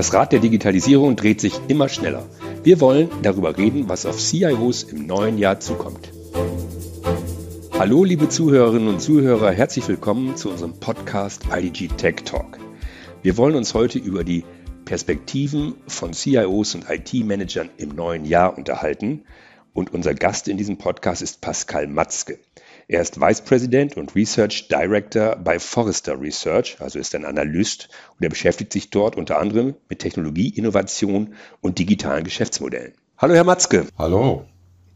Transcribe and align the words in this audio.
Das 0.00 0.14
Rad 0.14 0.32
der 0.32 0.40
Digitalisierung 0.40 1.14
dreht 1.14 1.42
sich 1.42 1.60
immer 1.68 1.90
schneller. 1.90 2.26
Wir 2.62 2.80
wollen 2.80 3.10
darüber 3.20 3.58
reden, 3.58 3.90
was 3.90 4.06
auf 4.06 4.16
CIOs 4.16 4.84
im 4.84 5.06
neuen 5.06 5.36
Jahr 5.36 5.60
zukommt. 5.60 6.10
Hallo 7.78 8.02
liebe 8.04 8.30
Zuhörerinnen 8.30 8.88
und 8.88 9.02
Zuhörer, 9.02 9.50
herzlich 9.50 9.86
willkommen 9.88 10.36
zu 10.36 10.48
unserem 10.48 10.80
Podcast 10.80 11.42
IDG 11.54 11.88
Tech 11.88 12.22
Talk. 12.24 12.58
Wir 13.20 13.36
wollen 13.36 13.56
uns 13.56 13.74
heute 13.74 13.98
über 13.98 14.24
die 14.24 14.44
Perspektiven 14.86 15.74
von 15.86 16.14
CIOs 16.14 16.76
und 16.76 16.86
IT-Managern 16.88 17.68
im 17.76 17.90
neuen 17.90 18.24
Jahr 18.24 18.56
unterhalten. 18.56 19.24
Und 19.74 19.92
unser 19.92 20.14
Gast 20.14 20.48
in 20.48 20.56
diesem 20.56 20.78
Podcast 20.78 21.20
ist 21.20 21.42
Pascal 21.42 21.88
Matzke. 21.88 22.38
Er 22.90 23.02
ist 23.02 23.20
Vice 23.20 23.42
President 23.42 23.96
und 23.96 24.16
Research 24.16 24.66
Director 24.66 25.36
bei 25.36 25.60
Forrester 25.60 26.20
Research, 26.20 26.76
also 26.80 26.98
ist 26.98 27.14
ein 27.14 27.24
Analyst 27.24 27.88
und 28.16 28.24
er 28.24 28.30
beschäftigt 28.30 28.72
sich 28.72 28.90
dort 28.90 29.14
unter 29.14 29.38
anderem 29.38 29.76
mit 29.88 30.00
Technologie, 30.00 30.48
Innovation 30.48 31.34
und 31.60 31.78
digitalen 31.78 32.24
Geschäftsmodellen. 32.24 32.94
Hallo, 33.16 33.34
Herr 33.34 33.44
Matzke. 33.44 33.86
Hallo. 33.96 34.44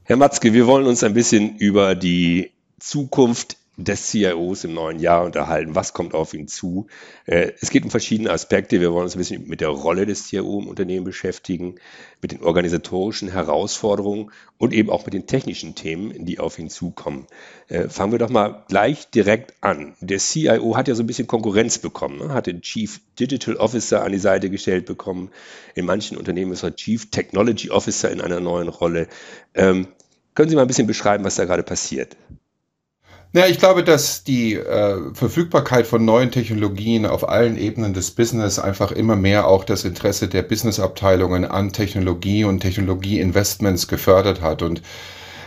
Herr 0.03 0.17
Matzke, 0.17 0.53
wir 0.53 0.67
wollen 0.67 0.87
uns 0.87 1.05
ein 1.05 1.15
bisschen 1.15 1.57
über 1.59 1.95
die 1.95 2.51
Zukunft 2.81 3.59
des 3.77 4.11
CIOs 4.11 4.65
im 4.65 4.75
neuen 4.75 5.01
Jahr 5.01 5.25
unterhalten. 5.25 5.75
Was 5.75 5.93
kommt 5.93 6.15
auf 6.15 6.33
ihn 6.33 6.47
zu? 6.47 6.87
Äh, 7.27 7.53
es 7.61 7.71
geht 7.71 7.85
um 7.85 7.91
verschiedene 7.91 8.31
Aspekte. 8.31 8.81
Wir 8.81 8.93
wollen 8.93 9.05
uns 9.05 9.17
ein 9.17 9.19
bisschen 9.19 9.49
mit 9.49 9.61
der 9.61 9.69
Rolle 9.69 10.07
des 10.07 10.29
CIO 10.29 10.61
im 10.61 10.69
Unternehmen 10.69 11.05
beschäftigen, 11.05 11.77
mit 12.23 12.33
den 12.33 12.43
organisatorischen 12.43 13.31
Herausforderungen 13.31 14.31
und 14.59 14.73
eben 14.73 14.91
auch 14.91 15.05
mit 15.05 15.15
den 15.15 15.27
technischen 15.27 15.75
Themen, 15.75 16.25
die 16.25 16.39
auf 16.39 16.59
ihn 16.59 16.71
zukommen. 16.71 17.27
Äh, 17.69 17.89
fangen 17.89 18.13
wir 18.13 18.21
doch 18.21 18.31
mal 18.31 18.65
gleich 18.69 19.11
direkt 19.11 19.55
an. 19.61 19.95
Der 20.01 20.19
CIO 20.19 20.77
hat 20.77 20.87
ja 20.87 20.95
so 20.95 21.03
ein 21.03 21.09
bisschen 21.09 21.27
Konkurrenz 21.27 21.79
bekommen, 21.79 22.19
ne? 22.19 22.33
hat 22.33 22.47
den 22.47 22.63
Chief 22.63 23.01
Digital 23.19 23.57
Officer 23.57 24.05
an 24.05 24.13
die 24.13 24.19
Seite 24.19 24.51
gestellt 24.51 24.87
bekommen. 24.87 25.31
In 25.75 25.85
manchen 25.85 26.17
Unternehmen 26.17 26.53
ist 26.53 26.63
er 26.63 26.77
Chief 26.77 27.11
Technology 27.11 27.71
Officer 27.71 28.11
in 28.11 28.21
einer 28.21 28.41
neuen 28.41 28.69
Rolle. 28.69 29.09
Ähm, 29.55 29.89
können 30.35 30.49
Sie 30.49 30.57
mal 30.57 30.63
ein 30.63 30.69
bisschen 30.69 30.87
beschreiben, 30.87 31.25
was 31.25 31.37
da 31.37 31.45
gerade 31.45 31.63
passiert? 31.63 32.17
Ja, 33.37 33.49
ich 33.49 33.59
glaube, 33.59 33.83
dass 33.83 34.23
die 34.23 34.55
äh, 34.55 35.13
Verfügbarkeit 35.13 35.89
von 35.89 36.05
neuen 36.05 36.31
Technologien 36.31 37.05
auf 37.05 37.29
allen 37.29 37.59
Ebenen 37.59 37.93
des 37.93 38.13
Business 38.13 38.61
einfach 38.61 38.93
immer 38.93 39.17
mehr 39.17 39.49
auch 39.49 39.65
das 39.65 39.85
Interesse 39.85 40.29
der 40.29 40.43
Businessabteilungen 40.43 41.45
an 41.45 41.73
Technologie 41.73 42.45
und 42.45 42.61
Technologieinvestments 42.61 43.89
gefördert 43.89 44.41
hat 44.41 44.63
und 44.63 44.83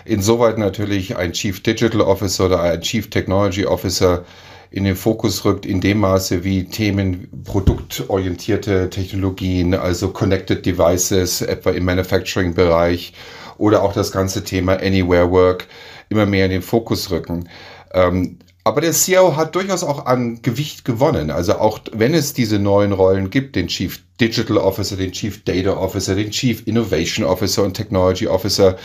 insoweit 0.04 0.58
natürlich 0.58 1.16
ein 1.16 1.32
Chief 1.32 1.64
Digital 1.64 2.02
Officer 2.02 2.48
oder 2.48 2.62
ein 2.62 2.82
Chief 2.82 3.10
Technology 3.10 3.66
Officer 3.66 4.26
in 4.70 4.84
den 4.84 4.98
Fokus 4.98 5.46
rückt, 5.46 5.66
in 5.66 5.80
dem 5.80 6.00
Maße, 6.00 6.44
wie 6.44 6.66
Themen 6.66 7.30
produktorientierte 7.46 8.90
Technologien, 8.90 9.74
also 9.74 10.10
Connected 10.10 10.66
Devices, 10.66 11.42
etwa 11.42 11.70
im 11.70 11.86
Manufacturing-Bereich 11.86 13.14
oder 13.58 13.82
auch 13.82 13.94
das 13.94 14.12
ganze 14.12 14.44
Thema 14.44 14.74
Anywhere 14.74 15.32
Work 15.32 15.68
immer 16.10 16.26
mehr 16.26 16.46
in 16.46 16.52
den 16.52 16.62
Fokus 16.62 17.12
rücken. 17.12 17.50
Ähm, 17.94 18.40
aber 18.64 18.82
der 18.82 18.92
CIO 18.92 19.38
hat 19.38 19.56
durchaus 19.56 19.82
auch 19.82 20.08
an 20.08 20.42
Gewicht 20.42 20.84
gewonnen. 20.84 21.32
Also 21.32 21.54
auch 21.54 21.80
wenn 21.94 22.14
es 22.14 22.34
diese 22.34 22.60
neuen 22.60 22.92
Rollen 22.92 23.30
gibt, 23.30 23.56
den 23.56 23.68
Chief 23.68 24.02
Digital 24.20 24.58
Officer, 24.58 24.98
den 24.98 25.14
Chief 25.14 25.42
Data 25.46 25.72
Officer, 25.78 26.16
den 26.16 26.32
Chief 26.32 26.68
Innovation 26.68 27.26
Officer 27.26 27.64
und 27.64 27.76
Technology 27.76 28.28
Officer, 28.28 28.76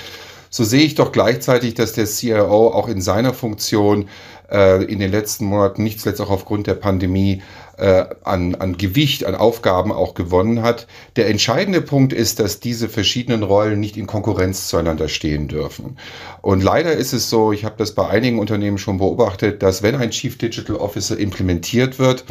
so 0.52 0.64
sehe 0.64 0.82
ich 0.82 0.94
doch 0.94 1.12
gleichzeitig, 1.12 1.72
dass 1.72 1.94
der 1.94 2.04
CIO 2.04 2.68
auch 2.68 2.86
in 2.86 3.00
seiner 3.00 3.32
Funktion 3.32 4.10
äh, 4.50 4.84
in 4.84 4.98
den 4.98 5.10
letzten 5.10 5.46
Monaten, 5.46 5.82
nicht 5.82 5.98
zuletzt 5.98 6.20
auch 6.20 6.28
aufgrund 6.28 6.66
der 6.66 6.74
Pandemie, 6.74 7.42
äh, 7.78 8.04
an, 8.22 8.54
an 8.56 8.76
Gewicht, 8.76 9.24
an 9.24 9.34
Aufgaben 9.34 9.92
auch 9.92 10.12
gewonnen 10.12 10.62
hat. 10.62 10.86
Der 11.16 11.30
entscheidende 11.30 11.80
Punkt 11.80 12.12
ist, 12.12 12.38
dass 12.38 12.60
diese 12.60 12.90
verschiedenen 12.90 13.42
Rollen 13.42 13.80
nicht 13.80 13.96
in 13.96 14.06
Konkurrenz 14.06 14.68
zueinander 14.68 15.08
stehen 15.08 15.48
dürfen. 15.48 15.96
Und 16.42 16.62
leider 16.62 16.92
ist 16.92 17.14
es 17.14 17.30
so, 17.30 17.50
ich 17.52 17.64
habe 17.64 17.76
das 17.78 17.92
bei 17.92 18.06
einigen 18.06 18.38
Unternehmen 18.38 18.76
schon 18.76 18.98
beobachtet, 18.98 19.62
dass 19.62 19.82
wenn 19.82 19.94
ein 19.94 20.10
Chief 20.10 20.36
Digital 20.36 20.76
Officer 20.76 21.18
implementiert 21.18 21.98
wird, 21.98 22.24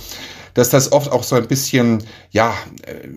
dass 0.54 0.70
das 0.70 0.92
oft 0.92 1.12
auch 1.12 1.24
so 1.24 1.36
ein 1.36 1.48
bisschen, 1.48 2.04
ja, 2.32 2.54
äh, 2.84 3.08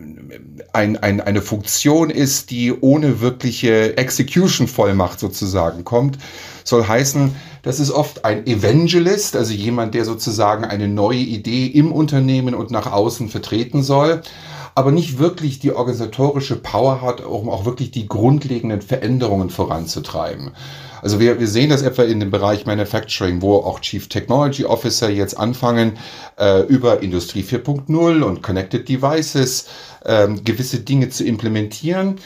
ein, 0.72 0.97
ein, 0.97 1.21
eine 1.21 1.43
Funktion 1.43 2.11
ist, 2.11 2.50
die 2.50 2.72
ohne 2.72 3.21
wirkliche 3.21 3.97
Execution-Vollmacht 3.97 5.21
sozusagen 5.21 5.84
kommt. 5.84 6.19
Soll 6.65 6.87
heißen, 6.87 7.34
das 7.62 7.81
ist 7.81 7.91
oft 7.91 8.25
ein 8.25 8.47
Evangelist, 8.47 9.37
also 9.37 9.53
jemand, 9.53 9.95
der 9.95 10.05
sozusagen 10.05 10.65
eine 10.65 10.89
neue 10.89 11.19
Idee 11.19 11.67
im 11.67 11.93
Unternehmen 11.93 12.55
und 12.55 12.71
nach 12.71 12.91
außen 12.91 13.28
vertreten 13.28 13.83
soll 13.83 14.22
aber 14.75 14.91
nicht 14.91 15.19
wirklich 15.19 15.61
die 15.61 15.72
organisatorische 15.72 16.56
Power 16.56 17.01
hat, 17.01 17.25
um 17.25 17.49
auch 17.49 17.65
wirklich 17.65 17.91
die 17.91 18.09
grundlegenden 18.09 18.83
Veränderungen 18.83 19.51
voranzutreiben. 19.51 20.51
Also 21.04 21.20
wir, 21.20 21.38
wir 21.38 21.48
sehen 21.48 21.69
das 21.70 21.82
etwa 21.82 22.03
in 22.03 22.19
dem 22.19 22.31
Bereich 22.31 22.65
Manufacturing, 22.65 23.42
wo 23.42 23.56
auch 23.56 23.81
Chief 23.81 24.09
Technology 24.09 24.65
Officer 24.65 25.10
jetzt 25.10 25.38
anfangen, 25.38 25.98
äh, 26.38 26.62
über 26.62 27.03
Industrie 27.03 27.42
4.0 27.42 28.22
und 28.22 28.42
Connected 28.42 28.88
Devices 28.88 29.66
äh, 30.04 30.28
gewisse 30.28 30.81
Dinge 30.81 31.10
zu 31.10 31.25
implementieren 31.25 32.16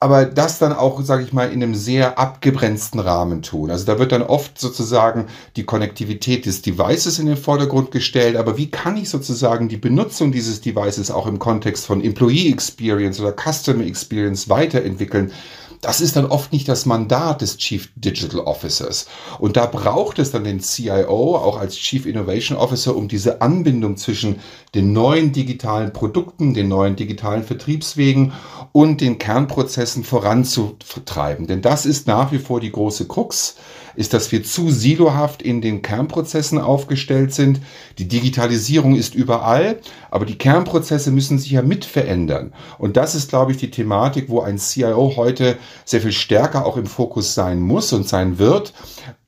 aber 0.00 0.26
das 0.26 0.60
dann 0.60 0.72
auch, 0.72 1.00
sage 1.02 1.24
ich 1.24 1.32
mal, 1.32 1.52
in 1.52 1.60
einem 1.62 1.74
sehr 1.74 2.18
abgegrenzten 2.18 3.00
Rahmen 3.00 3.42
tun. 3.42 3.70
Also 3.70 3.84
da 3.84 3.98
wird 3.98 4.12
dann 4.12 4.22
oft 4.22 4.58
sozusagen 4.58 5.26
die 5.56 5.64
Konnektivität 5.64 6.46
des 6.46 6.62
Devices 6.62 7.18
in 7.18 7.26
den 7.26 7.36
Vordergrund 7.36 7.90
gestellt, 7.90 8.36
aber 8.36 8.56
wie 8.56 8.70
kann 8.70 8.96
ich 8.96 9.10
sozusagen 9.10 9.68
die 9.68 9.76
Benutzung 9.76 10.30
dieses 10.30 10.60
Devices 10.60 11.10
auch 11.10 11.26
im 11.26 11.40
Kontext 11.40 11.84
von 11.84 12.02
Employee 12.02 12.52
Experience 12.52 13.20
oder 13.20 13.32
Customer 13.32 13.84
Experience 13.84 14.48
weiterentwickeln? 14.48 15.32
Das 15.80 16.00
ist 16.00 16.16
dann 16.16 16.26
oft 16.26 16.52
nicht 16.52 16.68
das 16.68 16.86
Mandat 16.86 17.40
des 17.40 17.56
Chief 17.56 17.90
Digital 17.94 18.40
Officers. 18.40 19.06
Und 19.38 19.56
da 19.56 19.66
braucht 19.66 20.18
es 20.18 20.30
dann 20.30 20.44
den 20.44 20.60
CIO 20.60 21.36
auch 21.36 21.58
als 21.58 21.76
Chief 21.76 22.06
Innovation 22.06 22.58
Officer, 22.58 22.96
um 22.96 23.08
diese 23.08 23.40
Anbindung 23.40 23.96
zwischen 23.96 24.40
den 24.74 24.92
neuen 24.92 25.32
digitalen 25.32 25.92
Produkten, 25.92 26.54
den 26.54 26.68
neuen 26.68 26.96
digitalen 26.96 27.44
Vertriebswegen 27.44 28.32
und 28.72 29.00
den 29.00 29.18
Kernprozessen 29.18 30.04
voranzutreiben. 30.04 31.46
Denn 31.46 31.62
das 31.62 31.86
ist 31.86 32.06
nach 32.06 32.32
wie 32.32 32.38
vor 32.38 32.60
die 32.60 32.72
große 32.72 33.06
Krux 33.06 33.56
ist, 33.98 34.14
dass 34.14 34.30
wir 34.30 34.44
zu 34.44 34.70
silohaft 34.70 35.42
in 35.42 35.60
den 35.60 35.82
Kernprozessen 35.82 36.60
aufgestellt 36.60 37.34
sind. 37.34 37.60
Die 37.98 38.06
Digitalisierung 38.06 38.94
ist 38.94 39.16
überall, 39.16 39.80
aber 40.12 40.24
die 40.24 40.38
Kernprozesse 40.38 41.10
müssen 41.10 41.40
sich 41.40 41.50
ja 41.50 41.62
mit 41.62 41.84
verändern. 41.84 42.54
Und 42.78 42.96
das 42.96 43.16
ist, 43.16 43.28
glaube 43.28 43.50
ich, 43.50 43.58
die 43.58 43.72
Thematik, 43.72 44.28
wo 44.28 44.40
ein 44.40 44.58
CIO 44.58 45.14
heute 45.16 45.58
sehr 45.84 46.00
viel 46.00 46.12
stärker 46.12 46.64
auch 46.64 46.76
im 46.76 46.86
Fokus 46.86 47.34
sein 47.34 47.60
muss 47.60 47.92
und 47.92 48.06
sein 48.06 48.38
wird, 48.38 48.72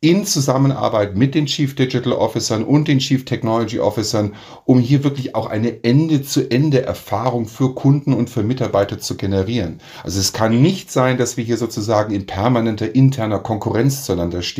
in 0.02 0.24
Zusammenarbeit 0.24 1.14
mit 1.14 1.34
den 1.34 1.44
Chief 1.44 1.74
Digital 1.74 2.14
Officern 2.14 2.64
und 2.64 2.88
den 2.88 3.00
Chief 3.00 3.26
Technology 3.26 3.80
Officern, 3.80 4.34
um 4.64 4.78
hier 4.78 5.04
wirklich 5.04 5.34
auch 5.34 5.44
eine 5.44 5.84
Ende-zu-Ende-Erfahrung 5.84 7.46
für 7.46 7.74
Kunden 7.74 8.14
und 8.14 8.30
für 8.30 8.42
Mitarbeiter 8.42 8.98
zu 8.98 9.18
generieren. 9.18 9.80
Also 10.02 10.18
es 10.18 10.32
kann 10.32 10.62
nicht 10.62 10.90
sein, 10.90 11.18
dass 11.18 11.36
wir 11.36 11.44
hier 11.44 11.58
sozusagen 11.58 12.14
in 12.14 12.24
permanenter 12.24 12.94
interner 12.94 13.40
Konkurrenz 13.40 14.06
zueinander 14.06 14.40
stehen, 14.40 14.59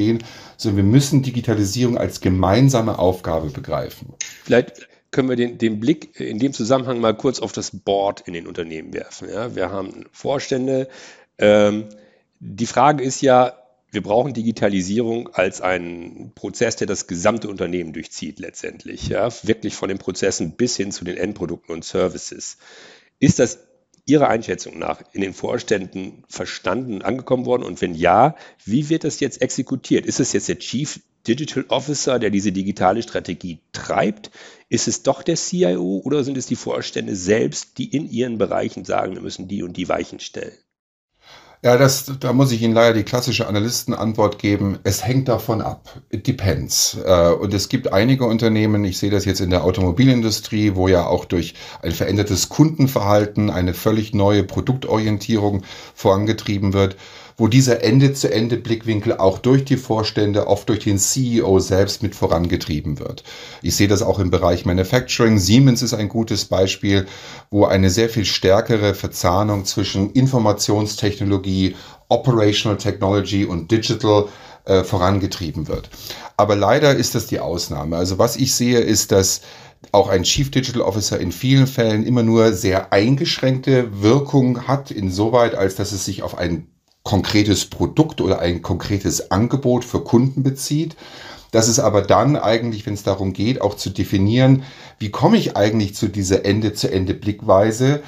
sondern 0.56 0.76
wir 0.84 0.92
müssen 0.92 1.22
Digitalisierung 1.22 1.98
als 1.98 2.20
gemeinsame 2.20 2.98
Aufgabe 2.98 3.50
begreifen. 3.50 4.14
Vielleicht 4.44 4.88
können 5.10 5.28
wir 5.28 5.36
den, 5.36 5.58
den 5.58 5.80
Blick 5.80 6.20
in 6.20 6.38
dem 6.38 6.52
Zusammenhang 6.52 7.00
mal 7.00 7.16
kurz 7.16 7.40
auf 7.40 7.52
das 7.52 7.70
Board 7.70 8.22
in 8.26 8.32
den 8.32 8.46
Unternehmen 8.46 8.92
werfen. 8.92 9.28
Ja? 9.28 9.54
Wir 9.54 9.70
haben 9.70 10.06
Vorstände. 10.12 10.88
Ähm, 11.38 11.86
die 12.38 12.66
Frage 12.66 13.02
ist 13.02 13.20
ja, 13.20 13.54
wir 13.92 14.02
brauchen 14.02 14.34
Digitalisierung 14.34 15.28
als 15.32 15.60
einen 15.60 16.32
Prozess, 16.34 16.76
der 16.76 16.86
das 16.86 17.08
gesamte 17.08 17.48
Unternehmen 17.48 17.92
durchzieht 17.92 18.38
letztendlich. 18.38 19.08
Ja? 19.08 19.28
Wirklich 19.42 19.74
von 19.74 19.88
den 19.88 19.98
Prozessen 19.98 20.52
bis 20.52 20.76
hin 20.76 20.92
zu 20.92 21.04
den 21.04 21.16
Endprodukten 21.16 21.74
und 21.74 21.84
Services. 21.84 22.58
Ist 23.18 23.41
das 23.41 23.58
Ihrer 24.10 24.28
Einschätzung 24.28 24.77
nach 24.77 25.03
in 25.12 25.21
den 25.21 25.33
Vorständen 25.33 26.24
verstanden, 26.28 27.03
angekommen 27.03 27.47
worden? 27.47 27.62
Und 27.62 27.80
wenn 27.80 27.95
ja, 27.95 28.34
wie 28.65 28.89
wird 28.89 29.04
das 29.04 29.21
jetzt 29.21 29.41
exekutiert? 29.41 30.04
Ist 30.04 30.18
es 30.18 30.33
jetzt 30.33 30.48
der 30.48 30.59
Chief 30.59 31.01
Digital 31.28 31.65
Officer, 31.68 32.18
der 32.18 32.30
diese 32.30 32.51
digitale 32.51 33.03
Strategie 33.03 33.60
treibt? 33.72 34.33
Ist 34.68 34.89
es 34.89 35.04
doch 35.04 35.22
der 35.22 35.36
CIO 35.36 36.03
oder 36.04 36.24
sind 36.24 36.36
es 36.36 36.47
die 36.47 36.57
Vorstände 36.57 37.15
selbst, 37.15 37.78
die 37.78 37.95
in 37.95 38.10
ihren 38.10 38.36
Bereichen 38.36 38.84
sagen, 38.84 39.15
wir 39.15 39.22
müssen 39.22 39.47
die 39.47 39.62
und 39.62 39.77
die 39.77 39.89
Weichen 39.89 40.18
stellen? 40.18 40.59
Ja, 41.62 41.77
das, 41.77 42.10
da 42.21 42.33
muss 42.33 42.53
ich 42.53 42.62
Ihnen 42.62 42.72
leider 42.72 42.95
die 42.95 43.03
klassische 43.03 43.47
Analystenantwort 43.47 44.39
geben. 44.39 44.78
Es 44.83 45.04
hängt 45.04 45.28
davon 45.28 45.60
ab. 45.60 46.01
It 46.09 46.27
depends. 46.27 46.97
Äh, 47.04 47.33
und 47.33 47.53
es 47.53 47.68
gibt 47.68 47.92
einige 47.92 48.24
Unternehmen, 48.24 48.83
ich 48.83 48.97
sehe 48.97 49.10
das 49.10 49.27
jetzt 49.27 49.41
in 49.42 49.51
der 49.51 49.62
Automobilindustrie, 49.65 50.74
wo 50.74 50.89
ja 50.89 51.04
auch 51.07 51.27
durch 51.27 51.53
ein 51.83 51.92
verändertes 51.92 52.48
Kundenverhalten 52.48 53.51
eine 53.51 53.74
völlig 53.74 54.15
neue 54.15 54.42
Produktorientierung 54.42 55.62
vorangetrieben 55.95 56.72
wird, 56.72 56.97
wo 57.41 57.48
dieser 57.48 57.83
Ende-zu-Ende-Blickwinkel 57.83 59.16
auch 59.16 59.39
durch 59.39 59.65
die 59.65 59.78
Vorstände, 59.78 60.47
oft 60.47 60.69
durch 60.69 60.81
den 60.81 60.98
CEO 60.98 61.59
selbst 61.59 62.03
mit 62.03 62.15
vorangetrieben 62.15 62.98
wird. 62.98 63.25
Ich 63.63 63.77
sehe 63.77 63.89
das 63.89 64.03
auch 64.03 64.19
im 64.19 64.31
Bereich 64.31 64.66
Manufacturing. 64.66 65.39
Siemens 65.39 65.81
ist 65.81 65.95
ein 65.95 66.10
gutes 66.10 66.45
Beispiel, 66.45 67.07
wo 67.51 67.65
eine 67.65 67.89
sehr 67.89 68.10
viel 68.10 68.27
stärkere 68.27 68.92
Verzahnung 68.92 69.65
zwischen 69.65 70.13
Informationstechnologie, 70.13 71.77
Operational 72.10 72.77
Technology 72.77 73.47
und 73.47 73.71
Digital 73.71 74.27
äh, 74.66 74.84
vorangetrieben 74.84 75.66
wird. 75.66 75.89
Aber 76.37 76.57
leider 76.57 76.95
ist 76.95 77.15
das 77.15 77.27
die 77.27 77.41
Ausnahme. 77.41 77.97
Also 77.97 78.19
was 78.19 78.37
ich 78.37 78.54
sehe, 78.54 78.81
ist, 78.81 79.13
dass 79.13 79.41
auch 79.92 80.10
ein 80.10 80.25
Chief 80.25 80.51
Digital 80.51 80.83
Officer 80.83 81.19
in 81.19 81.33
vielen 81.33 81.66
Fällen 81.66 82.04
immer 82.04 82.22
nur 82.22 82.53
sehr 82.53 82.92
eingeschränkte 82.92 84.03
Wirkung 84.03 84.69
hat, 84.69 84.91
insoweit 84.91 85.54
als 85.54 85.77
dass 85.77 85.92
es 85.92 86.04
sich 86.04 86.22
auf 86.22 86.37
ein 86.37 86.66
konkretes 87.02 87.66
Produkt 87.66 88.20
oder 88.20 88.41
ein 88.41 88.62
konkretes 88.62 89.30
Angebot 89.30 89.84
für 89.84 90.04
Kunden 90.04 90.42
bezieht. 90.42 90.97
Das 91.52 91.68
ist 91.68 91.78
aber 91.78 92.02
dann 92.02 92.36
eigentlich, 92.36 92.86
wenn 92.86 92.94
es 92.94 93.02
darum 93.02 93.32
geht, 93.32 93.60
auch 93.60 93.74
zu 93.74 93.91
definieren, 93.91 94.64
wie 94.98 95.10
komme 95.10 95.36
ich 95.36 95.56
eigentlich 95.56 95.94
zu 95.94 96.08
dieser 96.08 96.44
Ende-zu-Ende-Blickweise? 96.44 98.02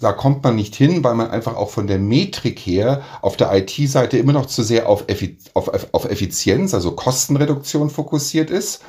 Da 0.00 0.12
kommt 0.12 0.44
man 0.44 0.56
nicht 0.56 0.74
hin, 0.74 1.02
weil 1.02 1.14
man 1.14 1.30
einfach 1.30 1.56
auch 1.56 1.70
von 1.70 1.86
der 1.86 1.98
Metrik 1.98 2.60
her 2.60 3.02
auf 3.22 3.36
der 3.36 3.52
IT-Seite 3.52 4.16
immer 4.16 4.32
noch 4.32 4.46
zu 4.46 4.62
sehr 4.62 4.88
auf, 4.88 5.04
Effizienz, 5.08 6.74
also 6.74 6.92
Kostenreduktion 6.92 7.90
fokussiert 7.90 8.50
ist 8.50 8.82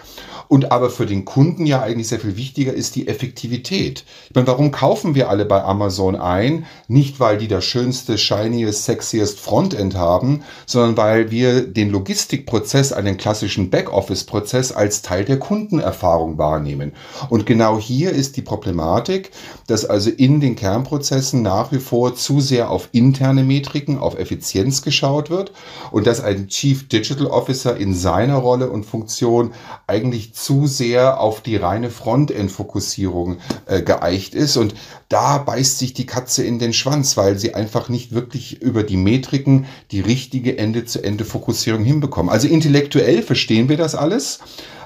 und 0.47 0.71
aber 0.74 0.89
für 0.89 1.06
den 1.06 1.24
Kunden 1.24 1.65
ja 1.65 1.81
eigentlich 1.81 2.09
sehr 2.09 2.19
viel 2.19 2.36
wichtiger 2.36 2.74
ist 2.74 2.95
die 2.95 3.07
Effektivität. 3.07 4.04
Ich 4.27 4.36
meine, 4.36 4.47
warum 4.47 4.71
kaufen 4.71 5.15
wir 5.15 5.30
alle 5.30 5.45
bei 5.45 5.63
Amazon 5.63 6.18
ein? 6.18 6.65
Nicht, 6.89 7.21
weil 7.21 7.38
die 7.38 7.47
das 7.47 7.63
schönste, 7.63 8.18
shiniest, 8.18 8.83
sexiest 8.83 9.39
Frontend 9.39 9.95
haben, 9.95 10.44
sondern 10.65 10.97
weil 10.97 11.31
wir 11.31 11.62
den 11.65 11.89
Logistikprozess, 11.89 12.92
einen 12.92 13.15
klassischen 13.15 13.41
Backoffice-Prozess 13.48 14.72
als 14.72 15.02
Teil 15.02 15.26
der 15.26 15.40
Kundenerfahrung 15.40 16.38
wahrnehmen. 16.38 16.94
Und 17.30 17.46
genau 17.46 17.80
hier 17.80 18.12
ist 18.12 18.38
die 18.38 18.42
Problematik, 18.42 19.32
dass 19.68 19.86
also 19.86 20.10
in 20.10 20.40
den 20.42 20.56
Kernprozessen 20.56 21.42
nach 21.42 21.72
wie 21.72 21.80
vor 21.80 22.16
zu 22.16 22.42
sehr 22.42 22.70
auf 22.70 22.90
interne 22.92 23.44
Metriken, 23.44 23.98
auf 23.98 24.18
Effizienz 24.18 24.82
geschaut 24.82 25.30
wird 25.30 25.52
und 25.92 26.08
dass 26.08 26.22
ein 26.22 26.48
Chief 26.48 26.88
Digital 26.88 27.28
Officer 27.28 27.78
in 27.78 27.94
seiner 27.94 28.36
Rolle 28.36 28.70
und 28.70 28.86
Funktion 28.86 29.54
eigentlich 29.88 30.34
zu 30.34 30.68
sehr 30.68 31.20
auf 31.20 31.42
die 31.42 31.56
reine 31.56 31.90
Frontend-Fokussierung 31.90 33.38
äh, 33.66 33.82
geeicht 33.82 34.36
ist. 34.36 34.58
Und 34.58 34.76
da 35.10 35.38
beißt 35.40 35.80
sich 35.80 35.94
die 35.94 36.06
Katze 36.06 36.44
in 36.44 36.60
den 36.60 36.74
Schwanz, 36.74 37.18
weil 37.18 37.38
sie 37.38 37.54
einfach 37.54 37.90
nicht 37.90 38.14
wirklich 38.14 38.62
über 38.62 38.84
die 38.84 38.98
Metriken 38.98 39.66
die 39.92 40.00
richtige 40.00 40.58
Ende-zu-Ende-Fokussierung 40.58 41.84
hinbekommen. 41.84 42.32
Also 42.32 42.48
intellektuell 42.48 43.24
verstehen 43.31 43.69
wir 43.69 43.78
das 43.78 43.95
alles, 43.95 44.39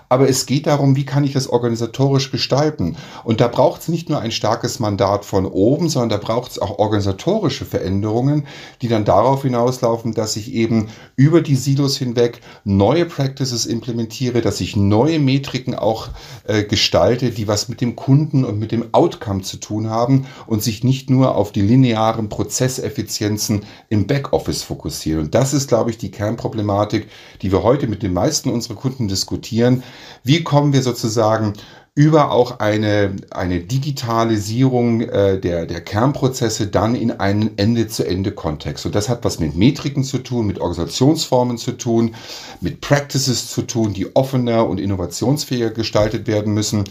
aber 0.09 0.29
es 0.29 0.45
geht 0.45 0.67
darum, 0.67 0.95
wie 0.95 1.05
kann 1.05 1.23
ich 1.23 1.33
das 1.33 1.47
organisatorisch 1.47 2.31
gestalten. 2.31 2.95
Und 3.23 3.41
da 3.41 3.47
braucht 3.47 3.81
es 3.81 3.87
nicht 3.87 4.09
nur 4.09 4.19
ein 4.19 4.31
starkes 4.31 4.79
Mandat 4.79 5.25
von 5.25 5.45
oben, 5.45 5.89
sondern 5.89 6.09
da 6.09 6.25
braucht 6.25 6.51
es 6.51 6.59
auch 6.59 6.77
organisatorische 6.79 7.65
Veränderungen, 7.65 8.45
die 8.81 8.87
dann 8.87 9.05
darauf 9.05 9.43
hinauslaufen, 9.43 10.13
dass 10.13 10.35
ich 10.35 10.53
eben 10.53 10.89
über 11.15 11.41
die 11.41 11.55
Silos 11.55 11.97
hinweg 11.97 12.41
neue 12.63 13.05
Practices 13.05 13.65
implementiere, 13.65 14.41
dass 14.41 14.61
ich 14.61 14.75
neue 14.75 15.19
Metriken 15.19 15.75
auch 15.75 16.09
äh, 16.45 16.63
gestalte, 16.63 17.31
die 17.31 17.47
was 17.47 17.69
mit 17.69 17.81
dem 17.81 17.95
Kunden 17.95 18.45
und 18.45 18.59
mit 18.59 18.71
dem 18.71 18.93
Outcome 18.93 19.41
zu 19.41 19.57
tun 19.57 19.89
haben 19.89 20.27
und 20.47 20.63
sich 20.63 20.83
nicht 20.83 21.09
nur 21.09 21.35
auf 21.35 21.51
die 21.51 21.61
linearen 21.61 22.29
Prozesseffizienzen 22.29 23.65
im 23.89 24.07
Backoffice 24.07 24.63
fokussieren. 24.63 25.25
Und 25.25 25.35
das 25.35 25.53
ist, 25.53 25.67
glaube 25.67 25.89
ich, 25.89 25.97
die 25.97 26.11
Kernproblematik, 26.11 27.07
die 27.41 27.51
wir 27.51 27.63
heute 27.63 27.87
mit 27.87 28.03
den 28.03 28.13
meisten 28.13 28.49
unserer 28.49 28.75
Kunden 28.75 29.07
diskutieren. 29.07 29.83
Wie 30.23 30.43
kommen 30.43 30.73
wir 30.73 30.81
sozusagen 30.81 31.53
über 31.97 32.31
auch 32.31 32.59
eine, 32.59 33.15
eine 33.31 33.61
Digitalisierung 33.61 34.99
äh, 34.99 35.39
der, 35.39 35.65
der 35.65 35.79
Kernprozesse 35.79 36.67
dann 36.67 36.93
in 36.93 37.11
einen 37.11 37.57
Ende-zu-Ende-Kontext. 37.57 38.85
Und 38.85 38.95
das 38.95 39.07
hat 39.07 39.23
was 39.23 39.39
mit 39.39 39.55
Metriken 39.55 40.03
zu 40.03 40.17
tun, 40.17 40.45
mit 40.45 40.59
Organisationsformen 40.59 41.57
zu 41.57 41.71
tun, 41.71 42.13
mit 42.59 42.81
Practices 42.81 43.49
zu 43.49 43.61
tun, 43.61 43.93
die 43.93 44.13
offener 44.13 44.67
und 44.67 44.81
innovationsfähiger 44.81 45.69
gestaltet 45.69 46.27
werden 46.27 46.53
müssen. 46.53 46.83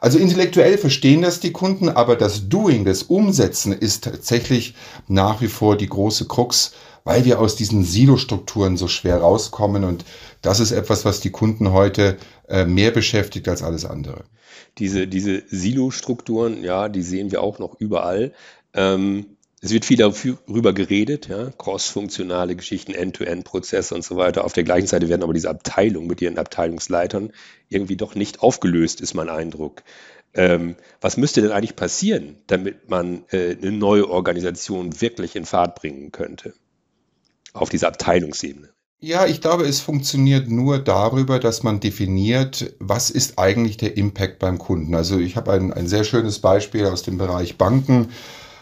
Also 0.00 0.18
intellektuell 0.18 0.78
verstehen 0.78 1.20
das 1.20 1.40
die 1.40 1.52
Kunden, 1.52 1.90
aber 1.90 2.16
das 2.16 2.48
Doing, 2.48 2.86
das 2.86 3.02
Umsetzen 3.02 3.74
ist 3.74 4.04
tatsächlich 4.04 4.74
nach 5.06 5.42
wie 5.42 5.48
vor 5.48 5.76
die 5.76 5.88
große 5.88 6.26
Krux, 6.26 6.72
weil 7.04 7.24
wir 7.24 7.40
aus 7.40 7.56
diesen 7.56 7.84
Silo-Strukturen 7.84 8.76
so 8.76 8.88
schwer 8.88 9.18
rauskommen 9.18 9.84
und 9.84 10.04
das 10.42 10.60
ist 10.60 10.72
etwas, 10.72 11.04
was 11.04 11.20
die 11.20 11.30
Kunden 11.30 11.72
heute 11.72 12.16
äh, 12.48 12.64
mehr 12.64 12.90
beschäftigt 12.90 13.48
als 13.48 13.62
alles 13.62 13.84
andere. 13.84 14.24
Diese, 14.78 15.06
diese 15.06 15.42
Silo-Strukturen, 15.48 16.62
ja, 16.62 16.88
die 16.88 17.02
sehen 17.02 17.30
wir 17.30 17.42
auch 17.42 17.58
noch 17.58 17.78
überall. 17.78 18.32
Ähm, 18.74 19.36
es 19.62 19.72
wird 19.72 19.84
viel 19.84 19.98
darüber 19.98 20.72
geredet, 20.72 21.28
ja, 21.28 21.50
cross-funktionale 21.50 22.56
Geschichten, 22.56 22.94
End-to-End-Prozesse 22.94 23.94
und 23.94 24.02
so 24.02 24.16
weiter. 24.16 24.44
Auf 24.44 24.54
der 24.54 24.64
gleichen 24.64 24.86
Seite 24.86 25.10
werden 25.10 25.22
aber 25.22 25.34
diese 25.34 25.50
Abteilungen 25.50 26.06
mit 26.06 26.22
ihren 26.22 26.38
Abteilungsleitern 26.38 27.32
irgendwie 27.68 27.96
doch 27.96 28.14
nicht 28.14 28.42
aufgelöst, 28.42 29.02
ist 29.02 29.12
mein 29.12 29.28
Eindruck. 29.28 29.82
Ähm, 30.32 30.76
was 31.00 31.18
müsste 31.18 31.42
denn 31.42 31.52
eigentlich 31.52 31.76
passieren, 31.76 32.36
damit 32.46 32.88
man 32.88 33.24
äh, 33.32 33.56
eine 33.60 33.72
neue 33.72 34.08
Organisation 34.08 35.00
wirklich 35.00 35.36
in 35.36 35.44
Fahrt 35.44 35.74
bringen 35.74 36.10
könnte? 36.10 36.54
Auf 37.52 37.68
dieser 37.68 37.88
Abteilungsebene. 37.88 38.70
Ja, 39.02 39.24
ich 39.24 39.40
glaube, 39.40 39.64
es 39.64 39.80
funktioniert 39.80 40.50
nur 40.50 40.78
darüber, 40.78 41.38
dass 41.38 41.62
man 41.62 41.80
definiert, 41.80 42.74
was 42.80 43.08
ist 43.08 43.38
eigentlich 43.38 43.78
der 43.78 43.96
Impact 43.96 44.38
beim 44.38 44.58
Kunden. 44.58 44.94
Also 44.94 45.18
ich 45.18 45.36
habe 45.36 45.52
ein, 45.52 45.72
ein 45.72 45.88
sehr 45.88 46.04
schönes 46.04 46.40
Beispiel 46.40 46.84
aus 46.84 47.02
dem 47.02 47.16
Bereich 47.16 47.56
Banken. 47.56 48.10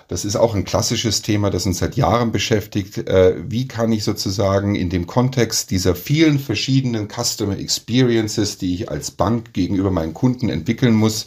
Das 0.07 0.25
ist 0.25 0.37
auch 0.37 0.55
ein 0.55 0.65
klassisches 0.65 1.23
Thema, 1.23 1.51
das 1.51 1.67
uns 1.67 1.79
seit 1.79 1.97
Jahren 1.97 2.31
beschäftigt. 2.31 2.99
Äh, 2.99 3.35
wie 3.49 3.67
kann 3.67 3.91
ich 3.91 4.05
sozusagen 4.05 4.77
in 4.77 4.91
dem 4.91 5.09
Kontext 5.09 5.73
dieser 5.73 5.97
vielen 5.97 6.39
verschiedenen 6.39 7.09
Customer 7.09 7.59
Experiences, 7.59 8.59
die 8.59 8.75
ich 8.75 8.91
als 8.91 9.11
Bank 9.11 9.53
gegenüber 9.53 9.91
meinen 9.91 10.15
Kunden 10.15 10.51
entwickeln 10.51 10.95
muss, 10.95 11.27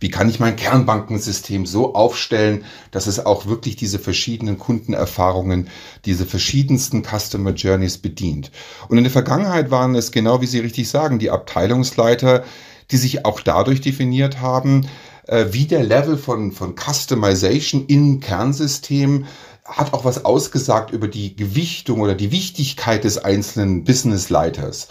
wie 0.00 0.10
kann 0.10 0.28
ich 0.28 0.40
mein 0.40 0.56
Kernbankensystem 0.56 1.66
so 1.66 1.94
aufstellen, 1.94 2.64
dass 2.90 3.06
es 3.06 3.24
auch 3.24 3.46
wirklich 3.46 3.76
diese 3.76 3.98
verschiedenen 3.98 4.58
Kundenerfahrungen, 4.58 5.68
diese 6.04 6.26
verschiedensten 6.26 7.02
Customer 7.02 7.50
Journeys 7.50 7.98
bedient. 7.98 8.50
Und 8.88 8.98
in 8.98 9.04
der 9.04 9.12
Vergangenheit 9.12 9.70
waren 9.70 9.94
es 9.94 10.12
genau, 10.12 10.40
wie 10.40 10.46
Sie 10.46 10.60
richtig 10.60 10.88
sagen, 10.88 11.18
die 11.18 11.30
Abteilungsleiter, 11.30 12.44
die 12.90 12.96
sich 12.96 13.24
auch 13.24 13.40
dadurch 13.40 13.80
definiert 13.80 14.40
haben, 14.40 14.88
äh, 15.26 15.46
wie 15.50 15.66
der 15.66 15.82
Level 15.82 16.16
von, 16.16 16.52
von 16.52 16.74
Customization 16.76 17.86
im 17.86 18.20
Kernsystem 18.20 19.26
hat 19.68 19.92
auch 19.92 20.04
was 20.04 20.24
ausgesagt 20.24 20.92
über 20.92 21.08
die 21.08 21.36
Gewichtung 21.36 22.00
oder 22.00 22.14
die 22.14 22.32
Wichtigkeit 22.32 23.04
des 23.04 23.18
einzelnen 23.18 23.84
Businessleiters. 23.84 24.88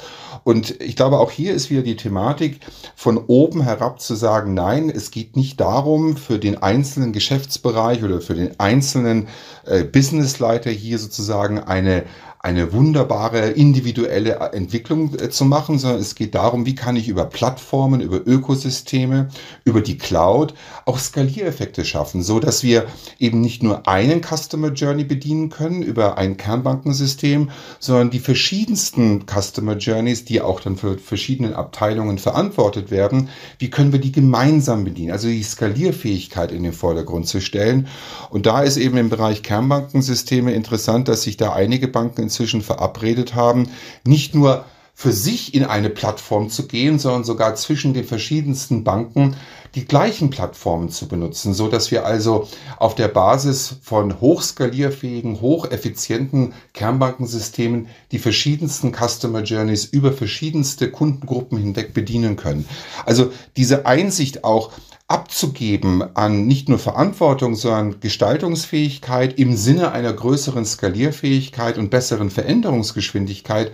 Und 0.48 0.80
ich 0.82 0.96
glaube, 0.96 1.20
auch 1.20 1.30
hier 1.30 1.54
ist 1.54 1.70
wieder 1.70 1.82
die 1.82 1.98
Thematik, 1.98 2.62
von 2.96 3.18
oben 3.18 3.64
herab 3.64 4.00
zu 4.00 4.16
sagen, 4.16 4.54
nein, 4.54 4.90
es 4.90 5.12
geht 5.12 5.36
nicht 5.36 5.60
darum, 5.60 6.16
für 6.16 6.40
den 6.40 6.64
einzelnen 6.64 7.12
Geschäftsbereich 7.12 8.02
oder 8.02 8.22
für 8.22 8.34
den 8.34 8.58
einzelnen 8.58 9.28
äh, 9.66 9.84
Businessleiter 9.84 10.70
hier 10.70 11.00
sozusagen 11.00 11.60
eine, 11.60 12.06
eine 12.48 12.72
wunderbare 12.72 13.50
individuelle 13.50 14.36
Entwicklung 14.54 15.14
äh, 15.16 15.30
zu 15.30 15.44
machen, 15.44 15.80
sondern 15.80 16.00
es 16.00 16.16
geht 16.16 16.34
darum, 16.34 16.66
wie 16.66 16.76
kann 16.76 16.96
ich 16.96 17.10
über 17.10 17.26
Plattformen, 17.26 18.00
über 18.00 18.26
Ökosysteme, 18.26 19.28
über 19.66 19.82
die 19.82 19.98
Cloud 19.98 20.54
auch 20.86 20.98
Skaliereffekte 20.98 21.84
schaffen, 21.84 22.24
so 22.24 22.40
dass 22.40 22.64
wir 22.64 22.86
eben 23.20 23.42
nicht 23.42 23.64
nur 23.64 23.86
einen 23.86 24.22
Customer 24.22 24.70
Journey 24.70 25.04
bedienen 25.04 25.50
können 25.50 25.82
über 25.82 26.18
ein 26.18 26.38
Kernbankensystem, 26.38 27.50
sondern 27.80 28.12
die 28.12 28.20
verschiedensten 28.20 29.26
Customer 29.26 29.76
Journeys, 29.76 30.24
die 30.24 30.40
auch 30.40 30.62
dann 30.62 30.78
für 30.78 30.98
verschiedene 30.98 31.54
Abteilungen 31.54 32.18
verantwortet 32.18 32.92
werden, 32.92 33.28
wie 33.60 33.70
können 33.70 33.92
wir 33.92 34.00
die 34.00 34.14
gemeinsam 34.14 34.86
bedienen? 34.86 35.12
Also 35.12 35.28
die 35.28 35.44
Skalierfähigkeit 35.44 36.54
in 36.54 36.64
den 36.64 36.72
Vordergrund 36.72 37.28
zu 37.28 37.42
stellen. 37.42 37.88
Und 38.30 38.46
da 38.46 38.62
ist 38.62 38.78
eben 38.78 38.96
im 38.96 39.10
Bereich 39.10 39.44
Kernbankensysteme 39.44 40.54
interessant, 40.54 41.10
dass 41.10 41.24
sich 41.24 41.36
da 41.36 41.52
einige 41.52 41.90
Banken 41.90 42.30
inzwischen 42.38 42.62
verabredet 42.62 43.34
haben, 43.34 43.70
nicht 44.06 44.36
nur 44.36 44.66
für 44.94 45.12
sich 45.12 45.54
in 45.54 45.64
eine 45.64 45.90
Plattform 45.90 46.50
zu 46.50 46.68
gehen, 46.68 46.98
sondern 46.98 47.24
sogar 47.24 47.56
zwischen 47.56 47.94
den 47.94 48.04
verschiedensten 48.04 48.84
Banken 48.84 49.36
die 49.76 49.86
gleichen 49.86 50.32
Plattformen 50.32 50.90
zu 50.90 51.08
benutzen, 51.08 51.54
so 51.54 51.68
dass 51.68 51.92
wir 51.92 52.06
also 52.06 52.48
auf 52.78 52.96
der 52.96 53.08
Basis 53.08 53.76
von 53.84 54.20
hochskalierfähigen, 54.20 55.42
hocheffizienten 55.42 56.54
Kernbankensystemen 56.74 57.88
die 58.12 58.18
verschiedensten 58.18 58.92
Customer 58.92 59.44
Journeys 59.44 59.86
über 59.86 60.14
verschiedenste 60.14 60.90
Kundengruppen 60.90 61.60
hinweg 61.60 61.94
bedienen 61.94 62.36
können. 62.36 62.68
Also 63.06 63.32
diese 63.56 63.86
Einsicht 63.86 64.44
auch, 64.44 64.72
abzugeben 65.08 66.04
an 66.16 66.48
nicht 66.48 66.68
nur 66.68 66.80
Verantwortung, 66.80 67.56
sondern 67.56 68.02
Gestaltungsfähigkeit 68.02 69.40
im 69.40 69.56
Sinne 69.56 69.94
einer 69.94 70.12
größeren 70.12 70.66
Skalierfähigkeit 70.66 71.78
und 71.78 71.90
besseren 71.90 72.30
Veränderungsgeschwindigkeit, 72.30 73.72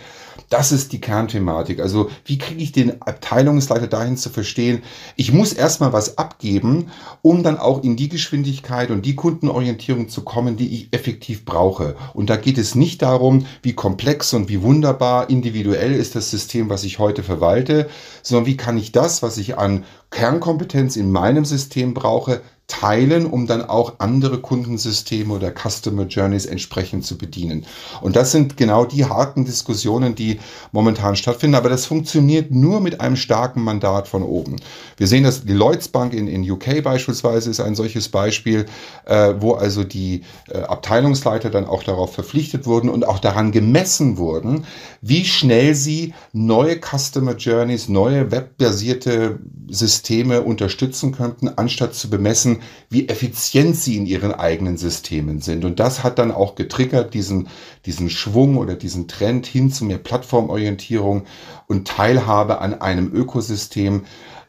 das 0.54 0.72
ist 0.72 0.94
die 0.94 1.02
Kernthematik. 1.02 1.80
Also 1.80 2.12
wie 2.26 2.38
kriege 2.38 2.62
ich 2.62 2.72
den 2.72 3.02
Abteilungsleiter 3.02 3.88
dahin 3.88 4.18
zu 4.18 4.30
verstehen, 4.30 4.84
ich 5.16 5.34
muss 5.34 5.52
erstmal 5.52 5.94
was 5.94 6.20
abgeben, 6.20 6.92
um 7.24 7.42
dann 7.42 7.58
auch 7.58 7.84
in 7.84 7.96
die 7.96 8.08
Geschwindigkeit 8.08 8.92
und 8.92 9.04
die 9.04 9.16
Kundenorientierung 9.16 10.10
zu 10.10 10.22
kommen, 10.22 10.56
die 10.56 10.68
ich 10.68 10.90
effektiv 10.92 11.44
brauche. 11.44 11.96
Und 12.14 12.30
da 12.30 12.36
geht 12.36 12.60
es 12.60 12.76
nicht 12.76 13.02
darum, 13.02 13.48
wie 13.64 13.74
komplex 13.74 14.32
und 14.36 14.48
wie 14.48 14.62
wunderbar 14.62 15.32
individuell 15.32 15.92
ist 15.92 16.14
das 16.14 16.30
System, 16.30 16.70
was 16.70 16.84
ich 16.84 17.00
heute 17.00 17.24
verwalte, 17.24 17.90
sondern 18.22 18.46
wie 18.46 18.56
kann 18.56 18.78
ich 18.78 18.92
das, 18.92 19.24
was 19.24 19.40
ich 19.40 19.58
an 19.58 19.86
Kernkompetenz 20.12 20.98
in 20.98 21.12
meinem 21.12 21.46
System 21.46 21.96
brauche, 21.96 22.42
teilen, 22.67 23.25
um 23.25 23.46
dann 23.46 23.62
auch 23.62 23.96
andere 24.00 24.39
Kundensysteme 24.39 25.34
oder 25.34 25.51
Customer 25.51 26.05
Journeys 26.05 26.46
entsprechend 26.46 27.05
zu 27.05 27.17
bedienen. 27.17 27.65
Und 28.01 28.15
das 28.15 28.32
sind 28.32 28.55
genau 28.55 28.86
die 28.86 29.05
harten 29.05 29.43
Diskussionen, 29.43 30.15
die 30.15 30.39
momentan 30.72 31.15
stattfinden. 31.15 31.55
Aber 31.55 31.70
das 31.70 31.86
funktioniert 31.86 32.51
nur 32.51 32.79
mit 32.79 33.01
einem 33.01 33.17
starken 33.17 33.63
Mandat 33.63 34.08
von 34.08 34.24
oben. 34.24 34.55
Wir 34.98 35.08
sehen 35.08 35.24
dass 35.24 35.43
die 35.43 35.53
Lloyds 35.53 35.89
Bank 35.89 36.13
in, 36.13 36.27
in 36.27 36.50
UK 36.50 36.84
beispielsweise 36.84 37.50
ist 37.50 37.60
ein 37.60 37.75
solches 37.75 38.10
Beispiel, 38.10 38.65
äh, 39.05 39.34
wo 39.39 39.53
also 39.53 39.84
die 39.84 40.22
äh, 40.48 40.60
Abteilungsleiter 40.60 41.50
dann 41.50 41.65
auch 41.65 41.84
darauf 41.84 42.13
verpflichtet 42.13 42.65
wurden 42.65 42.89
und 42.89 43.05
auch 43.05 43.20
daran 43.20 43.51
gemessen 43.51 44.17
wurden, 44.17 44.65
wie 45.01 45.25
schnell 45.25 45.75
sie 45.75 46.13
neue 46.32 46.79
Customer 46.79 47.36
Journeys, 47.36 47.89
neue 47.89 48.32
webbasierte 48.32 49.39
Systeme 49.70 50.41
unterstützen 50.41 51.12
könnten, 51.12 51.50
anstatt 51.50 51.96
zu 51.96 52.10
bemessen, 52.10 52.53
wie 52.90 53.08
effizient 53.10 53.76
sie 53.76 53.98
in 53.98 54.06
ihren 54.06 54.32
eigenen 54.32 54.78
Systemen 54.78 55.42
sind. 55.42 55.66
Und 55.66 55.80
das 55.80 56.04
hat 56.04 56.20
dann 56.20 56.32
auch 56.32 56.56
getriggert, 56.56 57.14
diesen, 57.14 57.48
diesen 57.86 58.10
Schwung 58.10 58.58
oder 58.58 58.76
diesen 58.76 59.08
Trend 59.08 59.46
hin 59.46 59.72
zu 59.72 59.86
mehr 59.86 59.98
Plattformorientierung 59.98 61.26
und 61.68 61.88
Teilhabe 61.88 62.60
an 62.60 62.82
einem 62.82 63.14
Ökosystem 63.14 64.06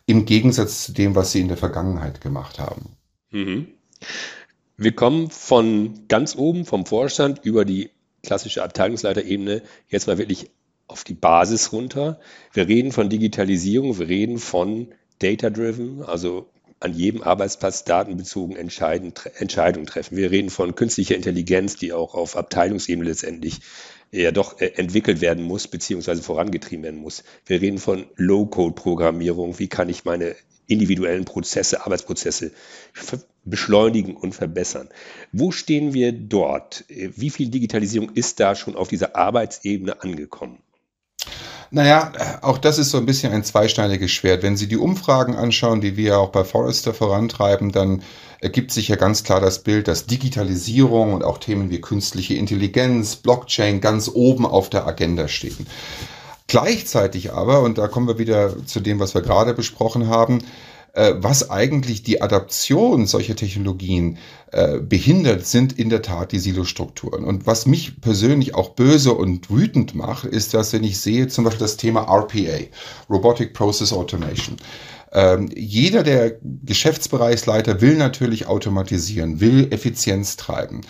im 0.07 0.27
Gegensatz 0.27 0.85
zu 0.85 0.93
dem, 0.93 1.15
was 1.15 1.33
sie 1.33 1.41
in 1.41 1.49
der 1.49 1.57
Vergangenheit 1.57 2.21
gemacht 2.21 2.59
haben. 2.59 2.97
Mhm. 3.31 3.69
Wir 4.77 4.93
kommen 4.93 5.31
von 5.31 6.07
ganz 6.09 6.37
oben, 6.37 6.65
vom 6.65 6.85
Vorstand 6.85 7.45
über 7.45 7.65
die 7.65 7.91
klassische 8.23 8.63
Abteilungsleiterebene 8.63 9.63
jetzt 9.89 10.07
mal 10.07 10.19
wirklich 10.19 10.51
auf 10.87 11.05
die 11.05 11.15
Basis 11.15 11.73
runter. 11.73 12.19
Wir 12.53 12.69
reden 12.69 12.93
von 12.93 13.09
Digitalisierung, 13.09 13.99
wir 13.99 14.09
reden 14.09 14.39
von 14.39 14.89
Data-Driven, 15.19 16.03
also 16.03 16.51
an 16.85 16.93
jedem 16.93 17.23
Arbeitsplatz 17.23 17.85
datenbezogen 17.85 18.57
Entscheidungen 18.57 19.87
treffen. 19.87 20.17
Wir 20.17 20.31
reden 20.31 20.51
von 20.51 20.75
künstlicher 20.75 21.17
Intelligenz, 21.17 21.77
die 21.77 21.93
auch 21.93 22.15
auf 22.15 22.37
Abteilungsebene 22.37 23.09
letztendlich 23.09 23.61
ja 24.13 24.31
doch 24.31 24.61
äh, 24.61 24.67
entwickelt 24.77 25.21
werden 25.21 25.43
muss, 25.43 25.67
beziehungsweise 25.67 26.23
vorangetrieben 26.23 26.85
werden 26.85 27.01
muss. 27.01 27.25
Wir 27.47 27.61
reden 27.61 27.79
von 27.79 28.07
Low-Code-Programmierung. 28.17 29.59
Wie 29.59 29.69
kann 29.69 29.89
ich 29.89 30.05
meine 30.05 30.37
individuellen 30.67 31.25
Prozesse, 31.25 31.85
Arbeitsprozesse 31.85 32.53
beschleunigen 33.45 34.15
und 34.15 34.35
verbessern? 34.35 34.89
Wo 35.33 35.53
stehen 35.53 35.95
wir 35.95 36.13
dort? 36.13 36.85
Wie 36.89 37.31
viel 37.31 37.49
Digitalisierung 37.49 38.11
ist 38.15 38.41
da 38.41 38.55
schon 38.55 38.77
auf 38.77 38.89
dieser 38.89 39.17
Arbeitsebene 39.17 40.03
angekommen? 40.03 40.59
Naja, 41.75 42.13
auch 42.41 42.59
das 42.59 42.79
ist 42.79 42.91
so 42.91 42.99
ein 42.99 43.05
bisschen 43.05 43.33
ein 43.33 43.43
zweischneidiges 43.43 44.13
Schwert. 44.13 44.45
Wenn 44.45 44.57
Sie 44.57 44.69
die 44.69 44.77
Umfragen 44.77 45.35
anschauen, 45.35 45.81
die 45.81 45.97
wir 45.97 46.21
auch 46.21 46.29
bei 46.29 46.45
Forrester 46.45 46.95
vorantreiben, 46.95 47.73
dann 47.73 48.05
ergibt 48.39 48.71
sich 48.71 48.87
ja 48.87 48.95
ganz 48.95 49.25
klar 49.25 49.41
das 49.41 49.65
Bild, 49.65 49.89
dass 49.89 50.07
Digitalisierung 50.07 51.15
und 51.15 51.25
auch 51.25 51.39
Themen 51.39 51.71
wie 51.71 51.81
künstliche 51.81 52.35
Intelligenz, 52.35 53.17
Blockchain 53.17 53.81
ganz 53.81 54.09
oben 54.09 54.47
auf 54.47 54.71
der 54.71 54.87
Agenda 54.87 55.27
stehen. 55.27 55.67
Gleichzeitig 56.47 57.33
aber, 57.33 57.63
und 57.63 57.77
da 57.77 57.89
kommen 57.89 58.07
wir 58.07 58.19
wieder 58.19 58.65
zu 58.65 58.79
dem, 58.79 59.01
was 59.01 59.15
wir 59.15 59.23
gerade 59.23 59.53
besprochen 59.53 60.09
haben, 60.09 60.39
äh, 60.39 60.43
was 61.17 61.51
eigentlich 61.51 62.03
die 62.03 62.23
Adaption 62.23 63.07
solcher 63.07 63.35
Technologien 63.35 64.19
äh, 64.53 64.79
behindert, 64.79 65.47
sind 65.47 65.77
in 65.79 65.91
der 65.91 66.03
Tat 66.03 66.33
die 66.33 66.39
Silostrukturen. 66.39 67.25
Und 67.25 67.47
was 67.47 67.67
mich 67.67 68.01
persönlich 68.01 68.55
auch 68.55 68.71
böse 68.71 69.13
und 69.13 69.51
wütend 69.51 69.95
macht, 69.95 70.25
ist, 70.25 70.55
dass 70.55 70.73
wenn 70.73 70.85
ich 70.85 71.01
sehe 71.01 71.27
zum 71.27 71.45
Beispiel 71.45 71.61
das 71.61 71.77
Thema 71.77 72.03
RPA, 72.03 72.65
Robotic 73.11 73.55
Process 73.55 73.93
Automation. 73.93 74.57
Ähm, 75.13 75.49
jeder 75.57 76.03
der 76.03 76.37
Geschäftsbereichsleiter 76.43 77.81
will 77.81 77.97
natürlich 77.97 78.47
automatisieren, 78.47 79.41
will 79.41 79.73
Effizienz 79.73 80.37
treiben. 80.37 80.83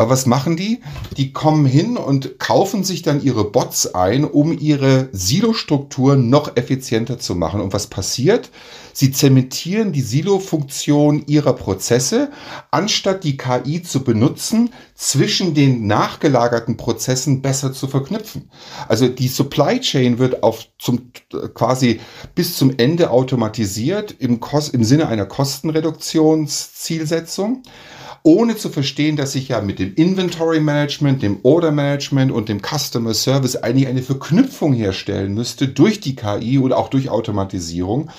Aber 0.00 0.08
was 0.08 0.24
machen 0.24 0.56
die? 0.56 0.80
Die 1.18 1.34
kommen 1.34 1.66
hin 1.66 1.98
und 1.98 2.38
kaufen 2.38 2.84
sich 2.84 3.02
dann 3.02 3.22
ihre 3.22 3.44
Bots 3.44 3.94
ein, 3.94 4.24
um 4.24 4.58
ihre 4.58 5.10
Silo-Struktur 5.12 6.16
noch 6.16 6.56
effizienter 6.56 7.18
zu 7.18 7.34
machen. 7.34 7.60
Und 7.60 7.74
was 7.74 7.88
passiert? 7.88 8.48
Sie 8.94 9.12
zementieren 9.12 9.92
die 9.92 10.00
Silo-Funktion 10.00 11.24
ihrer 11.26 11.52
Prozesse, 11.52 12.30
anstatt 12.70 13.24
die 13.24 13.36
KI 13.36 13.82
zu 13.82 14.02
benutzen, 14.02 14.70
zwischen 14.94 15.52
den 15.52 15.86
nachgelagerten 15.86 16.78
Prozessen 16.78 17.42
besser 17.42 17.74
zu 17.74 17.86
verknüpfen. 17.86 18.50
Also 18.88 19.06
die 19.06 19.28
Supply 19.28 19.80
Chain 19.80 20.18
wird 20.18 20.42
auf 20.42 20.66
zum, 20.78 21.12
quasi 21.52 22.00
bis 22.34 22.56
zum 22.56 22.72
Ende 22.78 23.10
automatisiert 23.10 24.14
im, 24.18 24.40
Kost, 24.40 24.72
im 24.72 24.82
Sinne 24.82 25.08
einer 25.08 25.26
Kostenreduktionszielsetzung 25.26 27.64
ohne 28.22 28.56
zu 28.56 28.68
verstehen, 28.68 29.16
dass 29.16 29.34
ich 29.34 29.48
ja 29.48 29.60
mit 29.62 29.78
dem 29.78 29.94
Inventory 29.94 30.60
Management, 30.60 31.22
dem 31.22 31.38
Order 31.42 31.72
Management 31.72 32.30
und 32.30 32.48
dem 32.48 32.60
Customer 32.60 33.14
Service 33.14 33.56
eigentlich 33.56 33.88
eine 33.88 34.02
Verknüpfung 34.02 34.74
herstellen 34.74 35.32
müsste 35.32 35.68
durch 35.68 36.00
die 36.00 36.16
KI 36.16 36.58
oder 36.58 36.76
auch 36.76 36.88
durch 36.88 37.08
Automatisierung. 37.08 38.10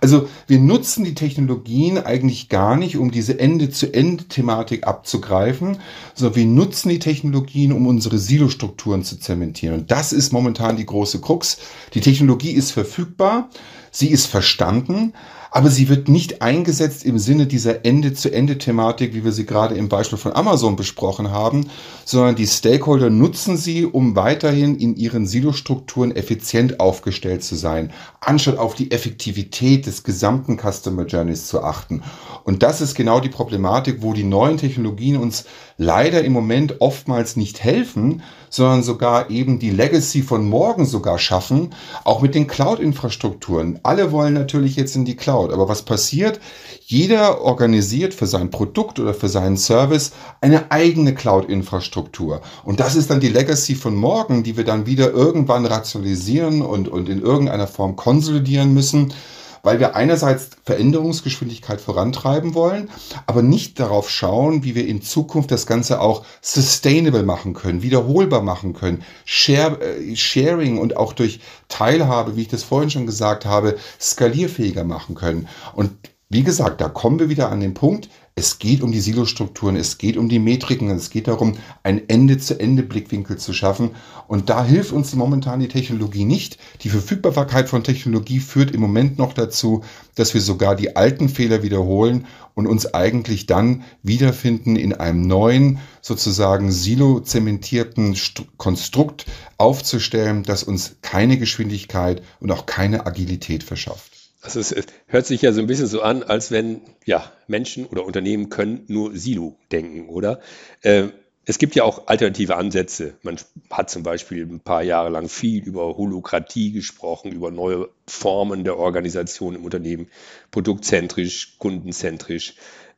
Also 0.00 0.28
wir 0.46 0.60
nutzen 0.60 1.04
die 1.04 1.14
Technologien 1.14 1.98
eigentlich 1.98 2.48
gar 2.48 2.76
nicht, 2.76 2.96
um 2.96 3.10
diese 3.10 3.40
Ende-zu-Ende-Thematik 3.40 4.86
abzugreifen, 4.86 5.78
sondern 6.14 6.36
wir 6.36 6.46
nutzen 6.46 6.90
die 6.90 7.00
Technologien, 7.00 7.72
um 7.72 7.86
unsere 7.88 8.18
Silo-Strukturen 8.18 9.02
zu 9.02 9.18
zementieren. 9.18 9.80
Und 9.80 9.90
das 9.90 10.12
ist 10.12 10.32
momentan 10.32 10.76
die 10.76 10.86
große 10.86 11.20
Krux. 11.20 11.58
Die 11.94 12.00
Technologie 12.00 12.52
ist 12.52 12.70
verfügbar, 12.70 13.48
sie 13.90 14.08
ist 14.08 14.26
verstanden, 14.26 15.14
aber 15.50 15.70
sie 15.70 15.88
wird 15.88 16.08
nicht 16.08 16.42
eingesetzt 16.42 17.04
im 17.04 17.18
Sinne 17.18 17.46
dieser 17.46 17.84
Ende-zu-Ende-Thematik, 17.84 19.14
wie 19.14 19.24
wir 19.24 19.32
sie 19.32 19.46
gerade 19.46 19.74
im 19.74 19.88
Beispiel 19.88 20.18
von 20.18 20.34
Amazon 20.34 20.76
besprochen 20.76 21.30
haben, 21.30 21.68
sondern 22.04 22.36
die 22.36 22.46
Stakeholder 22.46 23.10
nutzen 23.10 23.56
sie, 23.56 23.84
um 23.84 24.16
weiterhin 24.16 24.76
in 24.76 24.96
ihren 24.96 25.26
Silostrukturen 25.26 26.14
effizient 26.14 26.80
aufgestellt 26.80 27.42
zu 27.42 27.54
sein, 27.54 27.92
anstatt 28.20 28.58
auf 28.58 28.74
die 28.74 28.90
Effektivität 28.90 29.86
des 29.86 30.02
gesamten 30.02 30.58
Customer 30.58 31.06
Journeys 31.06 31.46
zu 31.46 31.62
achten. 31.62 32.02
Und 32.44 32.62
das 32.62 32.80
ist 32.80 32.94
genau 32.94 33.20
die 33.20 33.28
Problematik, 33.28 34.02
wo 34.02 34.12
die 34.12 34.24
neuen 34.24 34.56
Technologien 34.56 35.16
uns 35.16 35.44
leider 35.76 36.24
im 36.24 36.32
Moment 36.32 36.80
oftmals 36.80 37.36
nicht 37.36 37.62
helfen, 37.62 38.22
sondern 38.50 38.82
sogar 38.82 39.30
eben 39.30 39.58
die 39.58 39.70
Legacy 39.70 40.22
von 40.22 40.48
morgen 40.48 40.84
sogar 40.86 41.18
schaffen, 41.18 41.74
auch 42.04 42.20
mit 42.20 42.34
den 42.34 42.46
Cloud-Infrastrukturen. 42.46 43.78
Alle 43.82 44.10
wollen 44.12 44.34
natürlich 44.34 44.76
jetzt 44.76 44.96
in 44.96 45.04
die 45.04 45.16
Cloud, 45.16 45.37
aber 45.44 45.68
was 45.68 45.82
passiert? 45.82 46.40
Jeder 46.84 47.40
organisiert 47.42 48.14
für 48.14 48.26
sein 48.26 48.50
Produkt 48.50 48.98
oder 48.98 49.14
für 49.14 49.28
seinen 49.28 49.56
Service 49.56 50.12
eine 50.40 50.70
eigene 50.70 51.14
Cloud-Infrastruktur. 51.14 52.40
Und 52.64 52.80
das 52.80 52.96
ist 52.96 53.10
dann 53.10 53.20
die 53.20 53.28
Legacy 53.28 53.74
von 53.74 53.94
morgen, 53.94 54.42
die 54.42 54.56
wir 54.56 54.64
dann 54.64 54.86
wieder 54.86 55.10
irgendwann 55.10 55.66
rationalisieren 55.66 56.62
und, 56.62 56.88
und 56.88 57.08
in 57.08 57.20
irgendeiner 57.20 57.66
Form 57.66 57.96
konsolidieren 57.96 58.74
müssen 58.74 59.12
weil 59.62 59.80
wir 59.80 59.96
einerseits 59.96 60.50
Veränderungsgeschwindigkeit 60.64 61.80
vorantreiben 61.80 62.54
wollen, 62.54 62.90
aber 63.26 63.42
nicht 63.42 63.78
darauf 63.80 64.10
schauen, 64.10 64.64
wie 64.64 64.74
wir 64.74 64.86
in 64.86 65.02
Zukunft 65.02 65.50
das 65.50 65.66
Ganze 65.66 66.00
auch 66.00 66.24
sustainable 66.40 67.22
machen 67.22 67.54
können, 67.54 67.82
wiederholbar 67.82 68.42
machen 68.42 68.72
können, 68.72 69.02
Share, 69.24 69.80
äh, 69.80 70.16
Sharing 70.16 70.78
und 70.78 70.96
auch 70.96 71.12
durch 71.12 71.40
Teilhabe, 71.68 72.36
wie 72.36 72.42
ich 72.42 72.48
das 72.48 72.62
vorhin 72.62 72.90
schon 72.90 73.06
gesagt 73.06 73.44
habe, 73.44 73.76
skalierfähiger 74.00 74.84
machen 74.84 75.14
können. 75.14 75.48
Und 75.74 75.90
wie 76.30 76.42
gesagt, 76.42 76.80
da 76.80 76.88
kommen 76.88 77.18
wir 77.18 77.30
wieder 77.30 77.50
an 77.50 77.60
den 77.60 77.74
Punkt, 77.74 78.10
es 78.38 78.60
geht 78.60 78.82
um 78.82 78.92
die 78.92 79.00
Silostrukturen, 79.00 79.74
es 79.74 79.98
geht 79.98 80.16
um 80.16 80.28
die 80.28 80.38
Metriken, 80.38 80.90
es 80.90 81.10
geht 81.10 81.26
darum, 81.26 81.54
ein 81.82 82.08
Ende-zu-Ende-Blickwinkel 82.08 83.36
zu 83.36 83.52
schaffen. 83.52 83.90
Und 84.28 84.48
da 84.48 84.64
hilft 84.64 84.92
uns 84.92 85.12
momentan 85.16 85.58
die 85.58 85.66
Technologie 85.66 86.24
nicht. 86.24 86.56
Die 86.82 86.88
Verfügbarkeit 86.88 87.68
von 87.68 87.82
Technologie 87.82 88.38
führt 88.38 88.70
im 88.70 88.80
Moment 88.80 89.18
noch 89.18 89.32
dazu, 89.32 89.82
dass 90.14 90.34
wir 90.34 90.40
sogar 90.40 90.76
die 90.76 90.94
alten 90.94 91.28
Fehler 91.28 91.64
wiederholen 91.64 92.26
und 92.54 92.68
uns 92.68 92.94
eigentlich 92.94 93.46
dann 93.46 93.82
wiederfinden 94.04 94.76
in 94.76 94.92
einem 94.92 95.26
neuen, 95.26 95.80
sozusagen 96.00 96.70
silo-zementierten 96.70 98.16
Konstrukt 98.56 99.26
aufzustellen, 99.56 100.44
das 100.44 100.62
uns 100.62 100.98
keine 101.02 101.38
Geschwindigkeit 101.38 102.22
und 102.38 102.52
auch 102.52 102.66
keine 102.66 103.04
Agilität 103.04 103.64
verschafft. 103.64 104.17
Also 104.40 104.60
es, 104.60 104.74
hört 105.06 105.26
sich 105.26 105.42
ja 105.42 105.52
so 105.52 105.60
ein 105.60 105.66
bisschen 105.66 105.86
so 105.86 106.02
an, 106.02 106.22
als 106.22 106.50
wenn 106.50 106.82
ja 107.04 107.32
Menschen 107.48 107.86
oder 107.86 108.04
Unternehmen 108.04 108.50
können 108.50 108.84
nur 108.86 109.16
Silo 109.16 109.56
denken, 109.72 110.08
oder? 110.08 110.40
Äh, 110.82 111.08
es 111.44 111.56
gibt 111.56 111.74
ja 111.74 111.82
auch 111.82 112.08
alternative 112.08 112.56
Ansätze. 112.56 113.14
Man 113.22 113.38
hat 113.70 113.88
zum 113.88 114.02
Beispiel 114.02 114.44
ein 114.44 114.60
paar 114.60 114.82
Jahre 114.82 115.08
lang 115.08 115.30
viel 115.30 115.64
über 115.64 115.96
Holokratie 115.96 116.72
gesprochen, 116.72 117.32
über 117.32 117.50
neue 117.50 117.88
Formen 118.06 118.64
der 118.64 118.76
Organisation 118.76 119.54
im 119.54 119.64
Unternehmen, 119.64 120.08
produktzentrisch, 120.50 121.56
kundenzentrisch. 121.58 122.54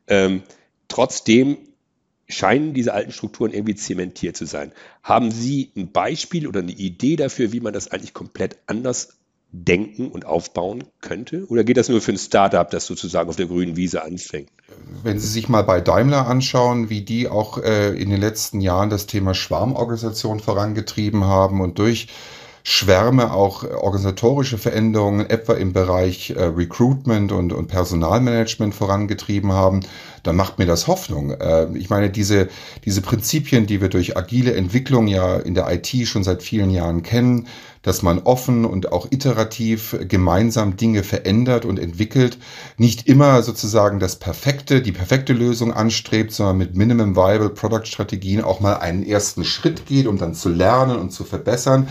Ähm, 0.07 0.43
trotzdem 0.89 1.59
scheinen 2.27 2.73
diese 2.73 2.93
alten 2.93 3.13
Strukturen 3.13 3.53
irgendwie 3.53 3.75
zementiert 3.75 4.35
zu 4.35 4.45
sein. 4.45 4.73
Haben 5.01 5.31
Sie 5.31 5.71
ein 5.77 5.93
Beispiel 5.93 6.45
oder 6.45 6.59
eine 6.59 6.73
Idee 6.73 7.15
dafür, 7.15 7.53
wie 7.53 7.61
man 7.61 7.71
das 7.71 7.89
eigentlich 7.89 8.13
komplett 8.13 8.57
anders 8.67 9.20
denken 9.51 10.09
und 10.09 10.25
aufbauen 10.25 10.85
könnte? 11.01 11.45
Oder 11.47 11.63
geht 11.63 11.77
das 11.77 11.89
nur 11.89 12.01
für 12.01 12.13
ein 12.13 12.17
Startup, 12.17 12.69
das 12.69 12.85
sozusagen 12.85 13.29
auf 13.29 13.35
der 13.35 13.47
grünen 13.47 13.75
Wiese 13.75 14.03
anfängt? 14.03 14.49
Wenn 15.03 15.19
Sie 15.19 15.27
sich 15.27 15.49
mal 15.49 15.63
bei 15.63 15.81
Daimler 15.81 16.27
anschauen, 16.27 16.89
wie 16.89 17.01
die 17.01 17.27
auch 17.27 17.57
äh, 17.57 17.89
in 17.89 18.09
den 18.09 18.21
letzten 18.21 18.61
Jahren 18.61 18.89
das 18.89 19.07
Thema 19.07 19.33
Schwarmorganisation 19.33 20.39
vorangetrieben 20.39 21.25
haben 21.25 21.61
und 21.61 21.79
durch 21.79 22.07
Schwärme 22.63 23.33
auch 23.33 23.63
organisatorische 23.63 24.57
Veränderungen, 24.57 25.29
etwa 25.29 25.53
im 25.53 25.73
Bereich 25.73 26.31
äh, 26.31 26.43
Recruitment 26.43 27.31
und, 27.31 27.53
und 27.53 27.67
Personalmanagement 27.67 28.75
vorangetrieben 28.75 29.51
haben, 29.51 29.81
dann 30.23 30.35
macht 30.35 30.59
mir 30.59 30.65
das 30.65 30.87
Hoffnung. 30.87 31.31
Äh, 31.31 31.75
ich 31.75 31.89
meine, 31.89 32.09
diese, 32.09 32.49
diese 32.85 33.01
Prinzipien, 33.01 33.65
die 33.65 33.81
wir 33.81 33.89
durch 33.89 34.15
agile 34.15 34.53
Entwicklung 34.53 35.07
ja 35.07 35.37
in 35.37 35.55
der 35.55 35.71
IT 35.71 36.07
schon 36.07 36.23
seit 36.23 36.43
vielen 36.43 36.69
Jahren 36.69 37.01
kennen, 37.01 37.47
dass 37.81 38.03
man 38.03 38.19
offen 38.19 38.65
und 38.65 38.91
auch 38.91 39.07
iterativ 39.09 39.97
gemeinsam 40.07 40.77
Dinge 40.77 41.03
verändert 41.03 41.65
und 41.65 41.79
entwickelt, 41.79 42.37
nicht 42.77 43.07
immer 43.07 43.41
sozusagen 43.41 43.99
das 43.99 44.17
perfekte, 44.17 44.81
die 44.83 44.91
perfekte 44.91 45.33
Lösung 45.33 45.73
anstrebt, 45.73 46.31
sondern 46.31 46.59
mit 46.59 46.75
Minimum 46.75 47.15
Viable 47.15 47.49
Product 47.49 47.85
Strategien 47.85 48.41
auch 48.41 48.59
mal 48.59 48.75
einen 48.75 49.03
ersten 49.03 49.43
Schritt 49.43 49.87
geht, 49.87 50.05
um 50.05 50.19
dann 50.19 50.35
zu 50.35 50.49
lernen 50.49 50.99
und 50.99 51.11
zu 51.11 51.23
verbessern. 51.23 51.87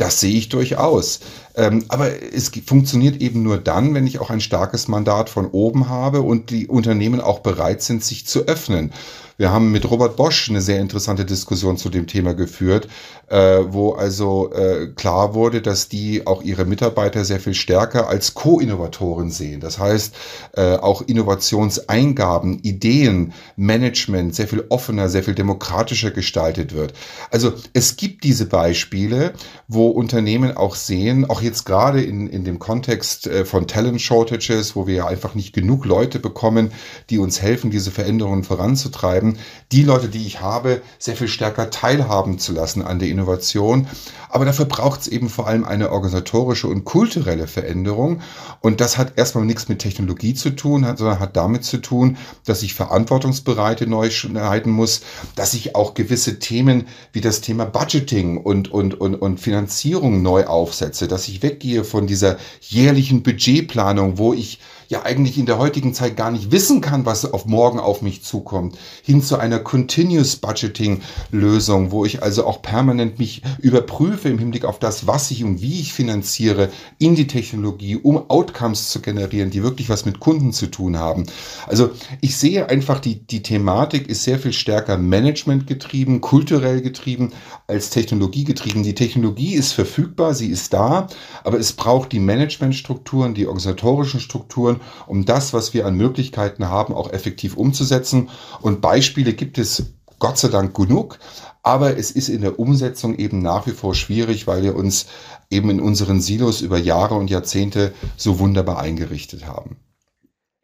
Das 0.00 0.18
sehe 0.18 0.34
ich 0.34 0.48
durchaus. 0.48 1.20
Ähm, 1.56 1.84
aber 1.88 2.22
es 2.32 2.50
funktioniert 2.66 3.20
eben 3.20 3.42
nur 3.42 3.58
dann, 3.58 3.94
wenn 3.94 4.06
ich 4.06 4.20
auch 4.20 4.30
ein 4.30 4.40
starkes 4.40 4.88
Mandat 4.88 5.30
von 5.30 5.46
oben 5.46 5.88
habe 5.88 6.22
und 6.22 6.50
die 6.50 6.66
Unternehmen 6.66 7.20
auch 7.20 7.40
bereit 7.40 7.82
sind, 7.82 8.04
sich 8.04 8.26
zu 8.26 8.46
öffnen. 8.46 8.92
Wir 9.40 9.50
haben 9.50 9.72
mit 9.72 9.90
Robert 9.90 10.16
Bosch 10.16 10.50
eine 10.50 10.60
sehr 10.60 10.80
interessante 10.80 11.24
Diskussion 11.24 11.78
zu 11.78 11.88
dem 11.88 12.06
Thema 12.06 12.34
geführt, 12.34 12.88
äh, 13.28 13.60
wo 13.70 13.92
also 13.92 14.52
äh, 14.52 14.88
klar 14.88 15.32
wurde, 15.32 15.62
dass 15.62 15.88
die 15.88 16.26
auch 16.26 16.42
ihre 16.42 16.66
Mitarbeiter 16.66 17.24
sehr 17.24 17.40
viel 17.40 17.54
stärker 17.54 18.06
als 18.06 18.34
Co-Innovatoren 18.34 19.30
sehen. 19.30 19.60
Das 19.60 19.78
heißt, 19.78 20.14
äh, 20.58 20.74
auch 20.76 21.00
Innovationseingaben, 21.00 22.58
Ideen, 22.58 23.32
Management 23.56 24.34
sehr 24.34 24.46
viel 24.46 24.66
offener, 24.68 25.08
sehr 25.08 25.22
viel 25.22 25.34
demokratischer 25.34 26.10
gestaltet 26.10 26.74
wird. 26.74 26.92
Also 27.30 27.54
es 27.72 27.96
gibt 27.96 28.24
diese 28.24 28.44
Beispiele, 28.44 29.32
wo 29.68 29.88
Unternehmen 29.88 30.54
auch 30.54 30.74
sehen, 30.74 31.24
auch 31.24 31.39
jetzt 31.42 31.64
gerade 31.64 32.02
in, 32.02 32.26
in 32.28 32.44
dem 32.44 32.58
Kontext 32.58 33.26
äh, 33.26 33.44
von 33.44 33.66
Talent 33.66 34.00
Shortages, 34.00 34.76
wo 34.76 34.86
wir 34.86 34.94
ja 34.94 35.06
einfach 35.06 35.34
nicht 35.34 35.52
genug 35.52 35.84
Leute 35.84 36.18
bekommen, 36.18 36.72
die 37.10 37.18
uns 37.18 37.40
helfen, 37.40 37.70
diese 37.70 37.90
Veränderungen 37.90 38.44
voranzutreiben, 38.44 39.38
die 39.72 39.82
Leute, 39.82 40.08
die 40.08 40.26
ich 40.26 40.40
habe, 40.40 40.82
sehr 40.98 41.16
viel 41.16 41.28
stärker 41.28 41.70
teilhaben 41.70 42.38
zu 42.38 42.52
lassen 42.52 42.82
an 42.82 42.98
der 42.98 43.08
Innovation. 43.08 43.86
Aber 44.28 44.44
dafür 44.44 44.64
braucht 44.64 45.02
es 45.02 45.08
eben 45.08 45.28
vor 45.28 45.46
allem 45.46 45.64
eine 45.64 45.90
organisatorische 45.90 46.68
und 46.68 46.84
kulturelle 46.84 47.46
Veränderung. 47.46 48.20
Und 48.60 48.80
das 48.80 48.96
hat 48.96 49.18
erstmal 49.18 49.44
nichts 49.44 49.68
mit 49.68 49.80
Technologie 49.80 50.34
zu 50.34 50.50
tun, 50.50 50.84
sondern 50.96 51.18
hat 51.18 51.36
damit 51.36 51.64
zu 51.64 51.78
tun, 51.78 52.16
dass 52.44 52.62
ich 52.62 52.74
Verantwortungsbereite 52.74 53.86
neu 53.86 54.10
schneiden 54.10 54.72
muss, 54.72 55.02
dass 55.34 55.54
ich 55.54 55.74
auch 55.74 55.94
gewisse 55.94 56.38
Themen 56.38 56.86
wie 57.12 57.20
das 57.20 57.40
Thema 57.40 57.64
Budgeting 57.64 58.36
und, 58.36 58.70
und, 58.70 59.00
und, 59.00 59.14
und 59.16 59.40
Finanzierung 59.40 60.22
neu 60.22 60.46
aufsetze, 60.46 61.08
dass 61.08 61.28
ich 61.28 61.29
weggehe 61.42 61.84
von 61.84 62.06
dieser 62.06 62.36
jährlichen 62.60 63.22
Budgetplanung, 63.22 64.18
wo 64.18 64.34
ich 64.34 64.58
ja 64.90 65.04
eigentlich 65.04 65.38
in 65.38 65.46
der 65.46 65.58
heutigen 65.58 65.94
Zeit 65.94 66.16
gar 66.16 66.32
nicht 66.32 66.50
wissen 66.50 66.80
kann, 66.80 67.06
was 67.06 67.32
auf 67.32 67.46
morgen 67.46 67.78
auf 67.78 68.02
mich 68.02 68.24
zukommt, 68.24 68.76
hin 69.02 69.22
zu 69.22 69.38
einer 69.38 69.60
Continuous 69.60 70.36
Budgeting 70.36 71.02
Lösung, 71.30 71.92
wo 71.92 72.04
ich 72.04 72.24
also 72.24 72.44
auch 72.44 72.60
permanent 72.60 73.20
mich 73.20 73.42
überprüfe 73.60 74.28
im 74.28 74.38
Hinblick 74.38 74.64
auf 74.64 74.80
das, 74.80 75.06
was 75.06 75.30
ich 75.30 75.44
und 75.44 75.62
wie 75.62 75.80
ich 75.80 75.92
finanziere 75.92 76.70
in 76.98 77.14
die 77.14 77.28
Technologie, 77.28 77.96
um 77.96 78.28
Outcomes 78.28 78.90
zu 78.90 79.00
generieren, 79.00 79.50
die 79.50 79.62
wirklich 79.62 79.88
was 79.88 80.06
mit 80.06 80.18
Kunden 80.18 80.52
zu 80.52 80.66
tun 80.66 80.98
haben. 80.98 81.26
Also 81.68 81.90
ich 82.20 82.36
sehe 82.36 82.68
einfach, 82.68 82.98
die, 82.98 83.24
die 83.24 83.44
Thematik 83.44 84.08
ist 84.08 84.24
sehr 84.24 84.40
viel 84.40 84.52
stärker 84.52 84.98
Management 84.98 85.68
getrieben, 85.68 86.20
kulturell 86.20 86.80
getrieben 86.80 87.32
als 87.70 87.90
Technologie 87.90 88.44
getrieben. 88.44 88.82
Die 88.82 88.94
Technologie 88.94 89.54
ist 89.54 89.72
verfügbar, 89.72 90.34
sie 90.34 90.48
ist 90.48 90.72
da, 90.72 91.06
aber 91.44 91.58
es 91.58 91.72
braucht 91.72 92.12
die 92.12 92.20
Managementstrukturen, 92.20 93.34
die 93.34 93.46
organisatorischen 93.46 94.20
Strukturen 94.20 94.80
um 95.06 95.24
das, 95.24 95.52
was 95.52 95.72
wir 95.72 95.86
an 95.86 95.94
Möglichkeiten 95.96 96.68
haben, 96.68 96.94
auch 96.94 97.10
effektiv 97.12 97.56
umzusetzen. 97.56 98.28
Und 98.60 98.80
Beispiele 98.80 99.32
gibt 99.32 99.56
es 99.56 99.84
Gott 100.18 100.36
sei 100.36 100.48
Dank 100.48 100.74
genug, 100.74 101.18
aber 101.62 101.96
es 101.96 102.10
ist 102.10 102.28
in 102.28 102.42
der 102.42 102.58
Umsetzung 102.58 103.16
eben 103.16 103.40
nach 103.40 103.66
wie 103.66 103.72
vor 103.72 103.94
schwierig, 103.94 104.46
weil 104.46 104.62
wir 104.62 104.76
uns 104.76 105.06
eben 105.50 105.70
in 105.70 105.80
unseren 105.80 106.20
Silos 106.20 106.60
über 106.60 106.78
Jahre 106.78 107.14
und 107.14 107.30
Jahrzehnte 107.30 107.94
so 108.16 108.38
wunderbar 108.38 108.78
eingerichtet 108.78 109.46
haben. 109.46 109.76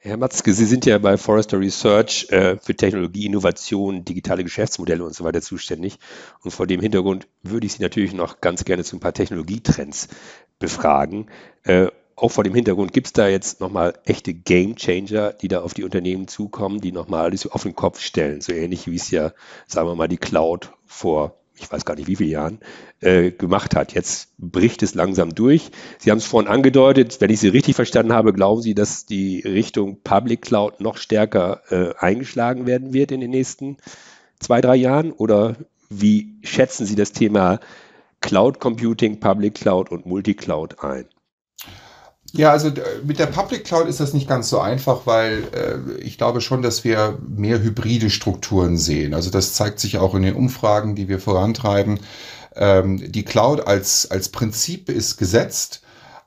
Herr 0.06 0.18
Matzke, 0.18 0.52
Sie 0.52 0.66
sind 0.66 0.86
ja 0.86 0.98
bei 0.98 1.16
Forrester 1.16 1.58
Research 1.58 2.28
äh, 2.30 2.58
für 2.58 2.76
Technologie, 2.76 3.26
Innovation, 3.26 4.04
digitale 4.04 4.44
Geschäftsmodelle 4.44 5.02
und 5.02 5.16
so 5.16 5.24
weiter 5.24 5.42
zuständig. 5.42 5.98
Und 6.44 6.52
vor 6.52 6.68
dem 6.68 6.80
Hintergrund 6.80 7.26
würde 7.42 7.66
ich 7.66 7.72
Sie 7.72 7.82
natürlich 7.82 8.12
noch 8.12 8.40
ganz 8.40 8.64
gerne 8.64 8.84
zu 8.84 8.94
ein 8.94 9.00
paar 9.00 9.14
Technologietrends 9.14 10.06
befragen. 10.60 11.26
Äh, 11.64 11.88
auch 12.14 12.30
vor 12.30 12.44
dem 12.44 12.54
Hintergrund 12.54 12.92
gibt 12.92 13.08
es 13.08 13.14
da 13.14 13.26
jetzt 13.26 13.60
nochmal 13.60 13.98
echte 14.04 14.32
Game 14.32 14.76
Changer, 14.76 15.32
die 15.32 15.48
da 15.48 15.62
auf 15.62 15.74
die 15.74 15.82
Unternehmen 15.82 16.28
zukommen, 16.28 16.80
die 16.80 16.92
nochmal 16.92 17.24
alles 17.24 17.50
auf 17.50 17.64
den 17.64 17.74
Kopf 17.74 18.00
stellen. 18.00 18.40
So 18.40 18.52
ähnlich 18.52 18.86
wie 18.86 18.94
es 18.94 19.10
ja, 19.10 19.32
sagen 19.66 19.88
wir 19.88 19.96
mal, 19.96 20.06
die 20.06 20.18
Cloud 20.18 20.70
vor, 20.86 21.36
ich 21.58 21.70
weiß 21.70 21.84
gar 21.84 21.96
nicht 21.96 22.06
wie 22.06 22.16
viele 22.16 22.30
Jahren, 22.30 22.58
äh, 23.00 23.30
gemacht 23.30 23.74
hat. 23.74 23.92
Jetzt 23.92 24.30
bricht 24.38 24.82
es 24.82 24.94
langsam 24.94 25.34
durch. 25.34 25.70
Sie 25.98 26.10
haben 26.10 26.18
es 26.18 26.26
vorhin 26.26 26.50
angedeutet, 26.50 27.20
wenn 27.20 27.30
ich 27.30 27.40
Sie 27.40 27.48
richtig 27.48 27.74
verstanden 27.76 28.12
habe, 28.12 28.32
glauben 28.32 28.62
Sie, 28.62 28.74
dass 28.74 29.06
die 29.06 29.40
Richtung 29.40 30.00
Public 30.02 30.42
Cloud 30.42 30.80
noch 30.80 30.96
stärker 30.96 31.62
äh, 31.70 31.94
eingeschlagen 31.98 32.66
werden 32.66 32.92
wird 32.92 33.12
in 33.12 33.20
den 33.20 33.30
nächsten 33.30 33.78
zwei, 34.38 34.60
drei 34.60 34.76
Jahren? 34.76 35.12
Oder 35.12 35.56
wie 35.88 36.36
schätzen 36.42 36.86
Sie 36.86 36.96
das 36.96 37.12
Thema 37.12 37.60
Cloud 38.20 38.60
Computing, 38.60 39.20
Public 39.20 39.54
Cloud 39.54 39.90
und 39.90 40.06
Multicloud 40.06 40.82
ein? 40.82 41.06
Ja, 42.36 42.50
also 42.50 42.70
mit 43.02 43.18
der 43.18 43.26
Public 43.26 43.64
Cloud 43.64 43.88
ist 43.88 43.98
das 43.98 44.12
nicht 44.12 44.28
ganz 44.28 44.50
so 44.50 44.60
einfach, 44.60 45.06
weil 45.06 45.44
äh, 45.54 46.00
ich 46.02 46.18
glaube 46.18 46.42
schon, 46.42 46.60
dass 46.60 46.84
wir 46.84 47.18
mehr 47.26 47.62
hybride 47.62 48.10
Strukturen 48.10 48.76
sehen. 48.76 49.14
Also 49.14 49.30
das 49.30 49.54
zeigt 49.54 49.80
sich 49.80 49.96
auch 49.96 50.14
in 50.14 50.22
den 50.22 50.34
Umfragen, 50.34 50.94
die 50.94 51.08
wir 51.08 51.18
vorantreiben. 51.18 51.98
Ähm, 52.54 53.10
die 53.10 53.24
Cloud 53.24 53.66
als, 53.66 54.10
als 54.10 54.28
Prinzip 54.28 54.90
ist 54.90 55.16
gesetzt, 55.16 55.80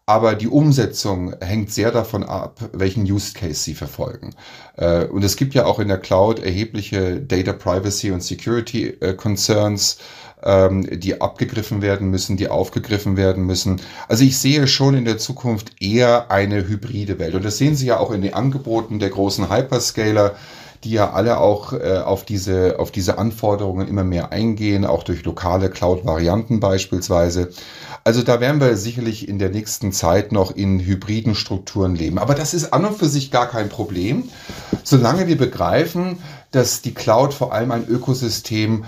aber 0.07 0.33
die 0.33 0.47
Umsetzung 0.47 1.35
hängt 1.41 1.71
sehr 1.71 1.91
davon 1.91 2.23
ab, 2.23 2.59
welchen 2.73 3.03
Use 3.03 3.33
Case 3.33 3.61
Sie 3.61 3.75
verfolgen. 3.75 4.31
Äh, 4.77 5.05
und 5.05 5.23
es 5.23 5.35
gibt 5.35 5.53
ja 5.53 5.65
auch 5.65 5.77
in 5.77 5.89
der 5.89 5.99
Cloud 5.99 6.39
erhebliche 6.39 7.21
Data 7.21 7.53
Privacy 7.53 8.09
und 8.09 8.23
Security 8.23 8.87
äh, 8.99 9.13
Concerns 9.13 9.99
ähm, 10.43 10.87
die 10.99 11.21
abgegriffen 11.21 11.81
werden 11.81 12.09
müssen, 12.09 12.37
die 12.37 12.47
aufgegriffen 12.47 13.17
werden 13.17 13.45
müssen. 13.45 13.81
Also 14.07 14.23
ich 14.23 14.37
sehe 14.37 14.67
schon 14.67 14.95
in 14.95 15.05
der 15.05 15.17
Zukunft 15.17 15.81
eher 15.81 16.31
eine 16.31 16.67
hybride 16.67 17.19
Welt. 17.19 17.35
Und 17.35 17.45
das 17.45 17.57
sehen 17.57 17.75
Sie 17.75 17.87
ja 17.87 17.99
auch 17.99 18.11
in 18.11 18.21
den 18.21 18.33
Angeboten 18.33 18.99
der 18.99 19.09
großen 19.09 19.49
Hyperscaler 19.49 20.35
die 20.83 20.91
ja 20.91 21.11
alle 21.11 21.39
auch 21.39 21.73
äh, 21.73 21.97
auf, 21.97 22.23
diese, 22.23 22.79
auf 22.79 22.91
diese 22.91 23.17
Anforderungen 23.17 23.87
immer 23.87 24.03
mehr 24.03 24.31
eingehen, 24.31 24.85
auch 24.85 25.03
durch 25.03 25.23
lokale 25.25 25.69
Cloud-Varianten 25.69 26.59
beispielsweise. 26.59 27.49
Also 28.05 28.23
da 28.23 28.39
werden 28.39 28.61
wir 28.61 28.77
sicherlich 28.77 29.27
in 29.27 29.39
der 29.39 29.49
nächsten 29.49 29.91
Zeit 29.91 30.31
noch 30.31 30.51
in 30.51 30.79
hybriden 30.79 31.35
Strukturen 31.35 31.95
leben. 31.95 32.17
Aber 32.17 32.33
das 32.33 32.53
ist 32.53 32.71
an 32.71 32.85
und 32.85 32.97
für 32.97 33.09
sich 33.09 33.29
gar 33.29 33.47
kein 33.47 33.67
Problem, 33.67 34.29
solange 34.83 35.27
wir 35.27 35.37
begreifen, 35.37 36.19
dass 36.51 36.81
die 36.81 36.93
Cloud 36.93 37.33
vor 37.33 37.53
allem 37.53 37.71
ein 37.71 37.87
Ökosystem 37.87 38.85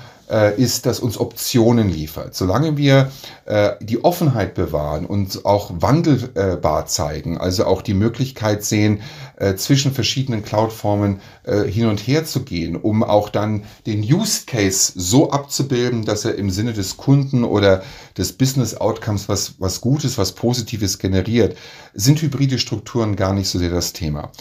ist, 0.58 0.86
dass 0.86 1.02
uns 1.02 1.18
Optionen 1.18 1.90
liefert. 1.90 2.36
Solange 2.36 2.78
wir 2.78 3.12
äh, 3.46 3.72
die 3.82 4.04
Offenheit 4.04 4.54
bewahren 4.54 5.06
und 5.06 5.46
auch 5.46 5.72
wandelbar 5.76 6.86
zeigen, 6.86 7.38
also 7.38 7.66
auch 7.66 7.82
die 7.82 7.94
Möglichkeit 7.94 8.64
sehen, 8.64 9.02
äh, 9.38 9.56
zwischen 9.56 9.92
verschiedenen 9.92 10.44
Cloud-Formen 10.44 11.20
äh, 11.44 11.64
hin 11.64 11.88
und 11.88 12.00
her 12.00 12.24
zu 12.24 12.44
gehen, 12.44 12.76
um 12.76 13.04
auch 13.04 13.30
dann 13.30 13.64
den 13.86 14.02
Use 14.04 14.44
Case 14.46 14.94
so 14.96 15.32
abzubilden, 15.32 16.06
dass 16.06 16.24
er 16.24 16.36
im 16.36 16.50
Sinne 16.50 16.74
des 16.74 16.96
Kunden 16.96 17.44
oder 17.44 17.84
des 18.18 18.34
Business 18.34 18.76
Outcomes 18.76 19.28
was, 19.28 19.56
was 19.60 19.82
Gutes, 19.82 20.18
was 20.18 20.34
Positives 20.34 21.00
generiert, 21.00 21.58
sind 21.94 22.22
hybride 22.22 22.60
Strukturen 22.60 23.16
gar 23.16 23.34
nicht 23.34 23.50
so 23.50 23.60
sehr 23.60 23.72
das 23.72 23.94
Thema. 23.94 24.32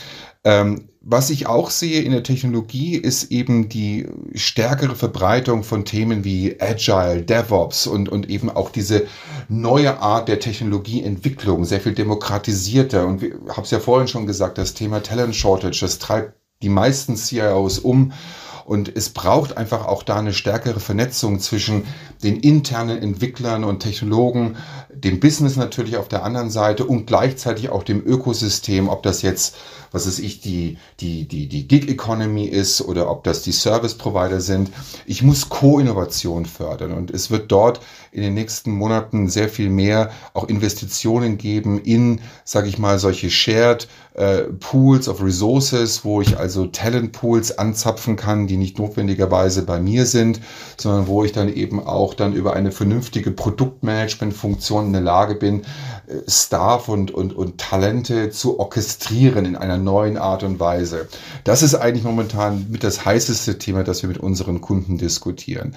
Ähm, 0.44 0.89
was 1.02 1.30
ich 1.30 1.46
auch 1.46 1.70
sehe 1.70 2.02
in 2.02 2.12
der 2.12 2.22
Technologie 2.22 2.94
ist 2.96 3.30
eben 3.30 3.70
die 3.70 4.06
stärkere 4.34 4.94
Verbreitung 4.94 5.64
von 5.64 5.86
Themen 5.86 6.24
wie 6.24 6.60
Agile, 6.60 7.22
DevOps 7.22 7.86
und, 7.86 8.10
und 8.10 8.28
eben 8.28 8.50
auch 8.50 8.70
diese 8.70 9.06
neue 9.48 9.98
Art 10.00 10.28
der 10.28 10.40
Technologieentwicklung, 10.40 11.64
sehr 11.64 11.80
viel 11.80 11.94
demokratisierter. 11.94 13.06
Und 13.06 13.22
ich 13.22 13.32
habe 13.48 13.62
es 13.62 13.70
ja 13.70 13.80
vorhin 13.80 14.08
schon 14.08 14.26
gesagt, 14.26 14.58
das 14.58 14.74
Thema 14.74 15.02
Talent 15.02 15.34
Shortage, 15.34 15.78
das 15.80 15.98
treibt 15.98 16.34
die 16.62 16.68
meisten 16.68 17.16
CIOs 17.16 17.78
um. 17.78 18.12
Und 18.70 18.94
es 18.94 19.10
braucht 19.10 19.56
einfach 19.56 19.84
auch 19.84 20.04
da 20.04 20.20
eine 20.20 20.32
stärkere 20.32 20.78
Vernetzung 20.78 21.40
zwischen 21.40 21.88
den 22.22 22.38
internen 22.38 23.02
Entwicklern 23.02 23.64
und 23.64 23.80
Technologen, 23.80 24.58
dem 24.94 25.18
Business 25.18 25.56
natürlich 25.56 25.96
auf 25.96 26.06
der 26.06 26.22
anderen 26.22 26.50
Seite 26.50 26.84
und 26.84 27.04
gleichzeitig 27.04 27.70
auch 27.70 27.82
dem 27.82 28.00
Ökosystem, 28.06 28.88
ob 28.88 29.02
das 29.02 29.22
jetzt 29.22 29.56
was 29.92 30.06
ist 30.06 30.20
ich, 30.20 30.40
die, 30.40 30.78
die, 31.00 31.26
die, 31.26 31.48
die 31.48 31.66
Gig 31.66 31.88
Economy 31.88 32.44
ist 32.44 32.80
oder 32.80 33.10
ob 33.10 33.24
das 33.24 33.42
die 33.42 33.52
Service 33.52 33.94
Provider 33.94 34.40
sind. 34.40 34.70
Ich 35.04 35.22
muss 35.22 35.48
Co-Innovation 35.48 36.46
fördern 36.46 36.92
und 36.92 37.10
es 37.10 37.30
wird 37.30 37.50
dort 37.50 37.80
in 38.12 38.22
den 38.22 38.34
nächsten 38.34 38.72
Monaten 38.72 39.28
sehr 39.28 39.48
viel 39.48 39.70
mehr 39.70 40.10
auch 40.34 40.48
Investitionen 40.48 41.38
geben 41.38 41.80
in, 41.80 42.20
sage 42.44 42.68
ich 42.68 42.78
mal, 42.78 42.98
solche 42.98 43.30
Shared 43.30 43.88
äh, 44.14 44.42
Pools 44.58 45.08
of 45.08 45.22
Resources, 45.22 46.04
wo 46.04 46.20
ich 46.20 46.36
also 46.36 46.66
Talent 46.66 47.12
Pools 47.12 47.56
anzapfen 47.56 48.16
kann, 48.16 48.48
die 48.48 48.56
nicht 48.56 48.78
notwendigerweise 48.78 49.62
bei 49.62 49.80
mir 49.80 50.06
sind, 50.06 50.40
sondern 50.76 51.06
wo 51.06 51.24
ich 51.24 51.32
dann 51.32 51.52
eben 51.52 51.80
auch 51.80 52.14
dann 52.14 52.32
über 52.32 52.54
eine 52.54 52.72
vernünftige 52.72 53.30
Produktmanagement-Funktion 53.30 54.86
in 54.86 54.92
der 54.92 55.02
Lage 55.02 55.36
bin, 55.36 55.60
äh, 55.60 56.28
Staff 56.28 56.88
und, 56.88 57.12
und, 57.12 57.32
und 57.32 57.58
Talente 57.58 58.30
zu 58.30 58.58
orchestrieren 58.58 59.44
in 59.44 59.54
einer 59.54 59.78
neuen 59.78 60.18
Art 60.18 60.42
und 60.42 60.58
Weise. 60.58 61.08
Das 61.44 61.62
ist 61.62 61.76
eigentlich 61.76 62.04
momentan 62.04 62.66
mit 62.70 62.82
das 62.82 63.04
heißeste 63.04 63.58
Thema, 63.58 63.84
das 63.84 64.02
wir 64.02 64.08
mit 64.08 64.18
unseren 64.18 64.60
Kunden 64.60 64.98
diskutieren. 64.98 65.76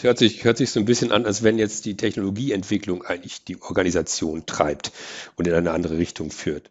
Es 0.00 0.04
hört 0.04 0.16
sich, 0.16 0.44
hört 0.44 0.56
sich 0.56 0.70
so 0.70 0.80
ein 0.80 0.86
bisschen 0.86 1.12
an, 1.12 1.26
als 1.26 1.42
wenn 1.42 1.58
jetzt 1.58 1.84
die 1.84 1.94
Technologieentwicklung 1.94 3.04
eigentlich 3.04 3.44
die 3.44 3.60
Organisation 3.60 4.46
treibt 4.46 4.92
und 5.36 5.46
in 5.46 5.52
eine 5.52 5.72
andere 5.72 5.98
Richtung 5.98 6.30
führt. 6.30 6.70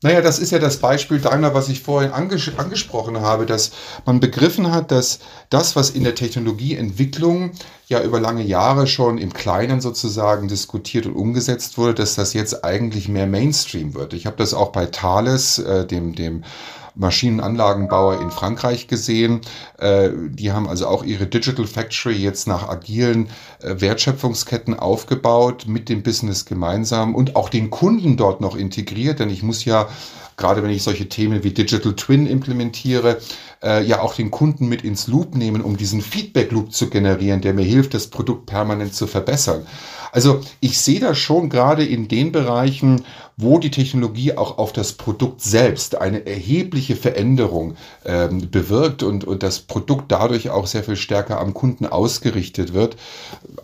Naja, 0.00 0.22
das 0.22 0.38
ist 0.38 0.50
ja 0.50 0.58
das 0.58 0.78
Beispiel 0.78 1.20
Daimler, 1.20 1.52
was 1.52 1.68
ich 1.68 1.82
vorhin 1.82 2.10
anges 2.10 2.50
angesprochen 2.56 3.20
habe, 3.20 3.44
dass 3.44 3.72
man 4.06 4.18
begriffen 4.18 4.72
hat, 4.72 4.92
dass 4.92 5.18
das, 5.50 5.76
was 5.76 5.90
in 5.90 6.04
der 6.04 6.14
Technologieentwicklung 6.14 7.52
ja 7.86 8.02
über 8.02 8.18
lange 8.18 8.44
Jahre 8.44 8.86
schon 8.86 9.18
im 9.18 9.34
Kleinen 9.34 9.82
sozusagen 9.82 10.48
diskutiert 10.48 11.04
und 11.04 11.16
umgesetzt 11.16 11.76
wurde, 11.76 11.92
dass 11.92 12.14
das 12.14 12.32
jetzt 12.32 12.64
eigentlich 12.64 13.10
mehr 13.10 13.26
Mainstream 13.26 13.92
wird. 13.92 14.14
Ich 14.14 14.24
habe 14.24 14.36
das 14.38 14.54
auch 14.54 14.72
bei 14.72 14.86
Thales, 14.86 15.58
äh, 15.58 15.86
dem, 15.86 16.14
dem 16.14 16.44
Maschinenanlagenbauer 16.94 18.20
in 18.20 18.30
Frankreich 18.30 18.88
gesehen. 18.88 19.40
Äh, 19.78 20.10
die 20.30 20.52
haben 20.52 20.68
also 20.68 20.86
auch 20.86 21.04
ihre 21.04 21.26
Digital 21.26 21.66
Factory 21.66 22.16
jetzt 22.16 22.46
nach 22.46 22.68
agilen 22.68 23.28
äh, 23.60 23.80
Wertschöpfungsketten 23.80 24.78
aufgebaut, 24.78 25.64
mit 25.66 25.88
dem 25.88 26.02
Business 26.02 26.44
gemeinsam 26.44 27.14
und 27.14 27.36
auch 27.36 27.48
den 27.48 27.70
Kunden 27.70 28.16
dort 28.16 28.40
noch 28.40 28.56
integriert, 28.56 29.20
denn 29.20 29.30
ich 29.30 29.42
muss 29.42 29.64
ja 29.64 29.88
gerade 30.40 30.62
wenn 30.62 30.70
ich 30.70 30.82
solche 30.82 31.08
Themen 31.08 31.44
wie 31.44 31.52
Digital 31.52 31.94
Twin 31.94 32.26
implementiere, 32.26 33.18
äh, 33.62 33.84
ja 33.84 34.00
auch 34.00 34.14
den 34.14 34.32
Kunden 34.32 34.68
mit 34.68 34.82
ins 34.82 35.06
Loop 35.06 35.36
nehmen, 35.36 35.62
um 35.62 35.76
diesen 35.76 36.00
Feedback 36.00 36.50
Loop 36.50 36.72
zu 36.72 36.88
generieren, 36.88 37.42
der 37.42 37.54
mir 37.54 37.64
hilft, 37.64 37.94
das 37.94 38.08
Produkt 38.08 38.46
permanent 38.46 38.94
zu 38.94 39.06
verbessern. 39.06 39.66
Also 40.12 40.40
ich 40.58 40.80
sehe 40.80 40.98
das 40.98 41.18
schon 41.18 41.50
gerade 41.50 41.84
in 41.84 42.08
den 42.08 42.32
Bereichen, 42.32 43.04
wo 43.36 43.58
die 43.58 43.70
Technologie 43.70 44.36
auch 44.36 44.58
auf 44.58 44.72
das 44.72 44.92
Produkt 44.92 45.40
selbst 45.40 45.96
eine 45.96 46.26
erhebliche 46.26 46.96
Veränderung 46.96 47.76
ähm, 48.04 48.50
bewirkt 48.50 49.02
und, 49.02 49.24
und 49.24 49.42
das 49.42 49.60
Produkt 49.60 50.12
dadurch 50.12 50.50
auch 50.50 50.66
sehr 50.66 50.84
viel 50.84 50.96
stärker 50.96 51.40
am 51.40 51.54
Kunden 51.54 51.86
ausgerichtet 51.86 52.74
wird. 52.74 52.96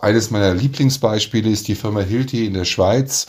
Eines 0.01 0.31
meiner 0.31 0.55
Lieblingsbeispiele 0.55 1.51
ist 1.51 1.69
die 1.69 1.75
Firma 1.75 2.01
Hilti 2.01 2.47
in 2.47 2.55
der 2.55 2.65
Schweiz, 2.65 3.27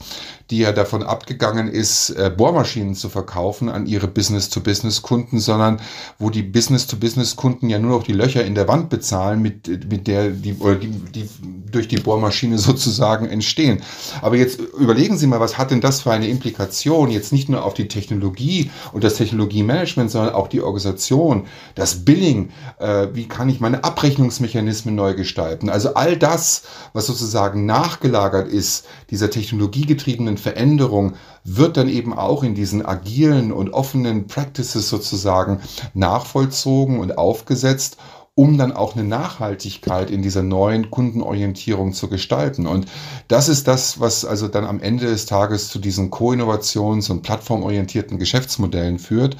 die 0.49 0.59
ja 0.59 0.71
davon 0.71 1.03
abgegangen 1.03 1.67
ist, 1.67 2.11
äh, 2.11 2.31
Bohrmaschinen 2.35 2.95
zu 2.95 3.09
verkaufen 3.09 3.69
an 3.69 3.85
ihre 3.85 4.07
Business-to-Business-Kunden, 4.07 5.39
sondern 5.39 5.81
wo 6.19 6.29
die 6.29 6.43
Business-to-Business-Kunden 6.43 7.69
ja 7.69 7.79
nur 7.79 7.97
noch 7.97 8.03
die 8.03 8.13
Löcher 8.13 8.45
in 8.45 8.55
der 8.55 8.67
Wand 8.67 8.89
bezahlen, 8.89 9.41
mit, 9.41 9.67
mit 9.91 10.07
der 10.07 10.29
die, 10.29 10.53
oder 10.53 10.75
die, 10.75 10.87
die 10.87 11.29
durch 11.69 11.87
die 11.87 11.97
Bohrmaschine 11.97 12.57
sozusagen 12.57 13.27
entstehen. 13.27 13.81
Aber 14.21 14.37
jetzt 14.37 14.59
überlegen 14.59 15.17
Sie 15.17 15.27
mal, 15.27 15.39
was 15.39 15.57
hat 15.57 15.71
denn 15.71 15.81
das 15.81 16.01
für 16.01 16.11
eine 16.11 16.26
Implikation 16.27 17.09
jetzt 17.09 17.31
nicht 17.31 17.49
nur 17.49 17.63
auf 17.63 17.73
die 17.73 17.87
Technologie 17.87 18.71
und 18.91 19.03
das 19.03 19.15
Technologiemanagement, 19.15 20.11
sondern 20.11 20.33
auch 20.33 20.47
die 20.47 20.61
Organisation, 20.61 21.45
das 21.75 22.05
Billing, 22.05 22.49
äh, 22.79 23.07
wie 23.13 23.27
kann 23.27 23.49
ich 23.49 23.59
meine 23.59 23.83
Abrechnungsmechanismen 23.83 24.95
neu 24.95 25.13
gestalten. 25.13 25.69
Also 25.69 25.93
all 25.93 26.17
das, 26.17 26.63
was 26.93 27.07
sozusagen 27.07 27.65
nachgelagert 27.65 28.47
ist, 28.47 28.85
dieser 29.09 29.29
technologiegetriebenen 29.29 30.37
Veränderung, 30.37 31.13
wird 31.43 31.77
dann 31.77 31.87
eben 31.87 32.13
auch 32.13 32.43
in 32.43 32.55
diesen 32.55 32.85
agilen 32.85 33.51
und 33.51 33.73
offenen 33.73 34.27
Practices 34.27 34.89
sozusagen 34.89 35.61
nachvollzogen 35.93 36.99
und 36.99 37.17
aufgesetzt 37.17 37.97
um 38.37 38.55
dann 38.59 38.71
auch 38.71 38.95
eine 38.95 39.03
Nachhaltigkeit 39.03 40.11
in 40.11 40.21
dieser 40.21 40.43
neuen 40.43 40.91
Kundenorientierung 40.91 41.91
zu 41.91 42.07
gestalten. 42.07 42.67
Und 42.67 42.85
das 43.27 43.49
ist 43.49 43.67
das, 43.67 43.99
was 43.99 44.25
also 44.25 44.47
dann 44.47 44.63
am 44.63 44.79
Ende 44.79 45.07
des 45.07 45.25
Tages 45.25 45.69
zu 45.69 45.79
diesen 45.79 46.11
Co-Innovations- 46.11 47.09
und 47.09 47.23
plattformorientierten 47.23 48.19
Geschäftsmodellen 48.19 48.99
führt 48.99 49.37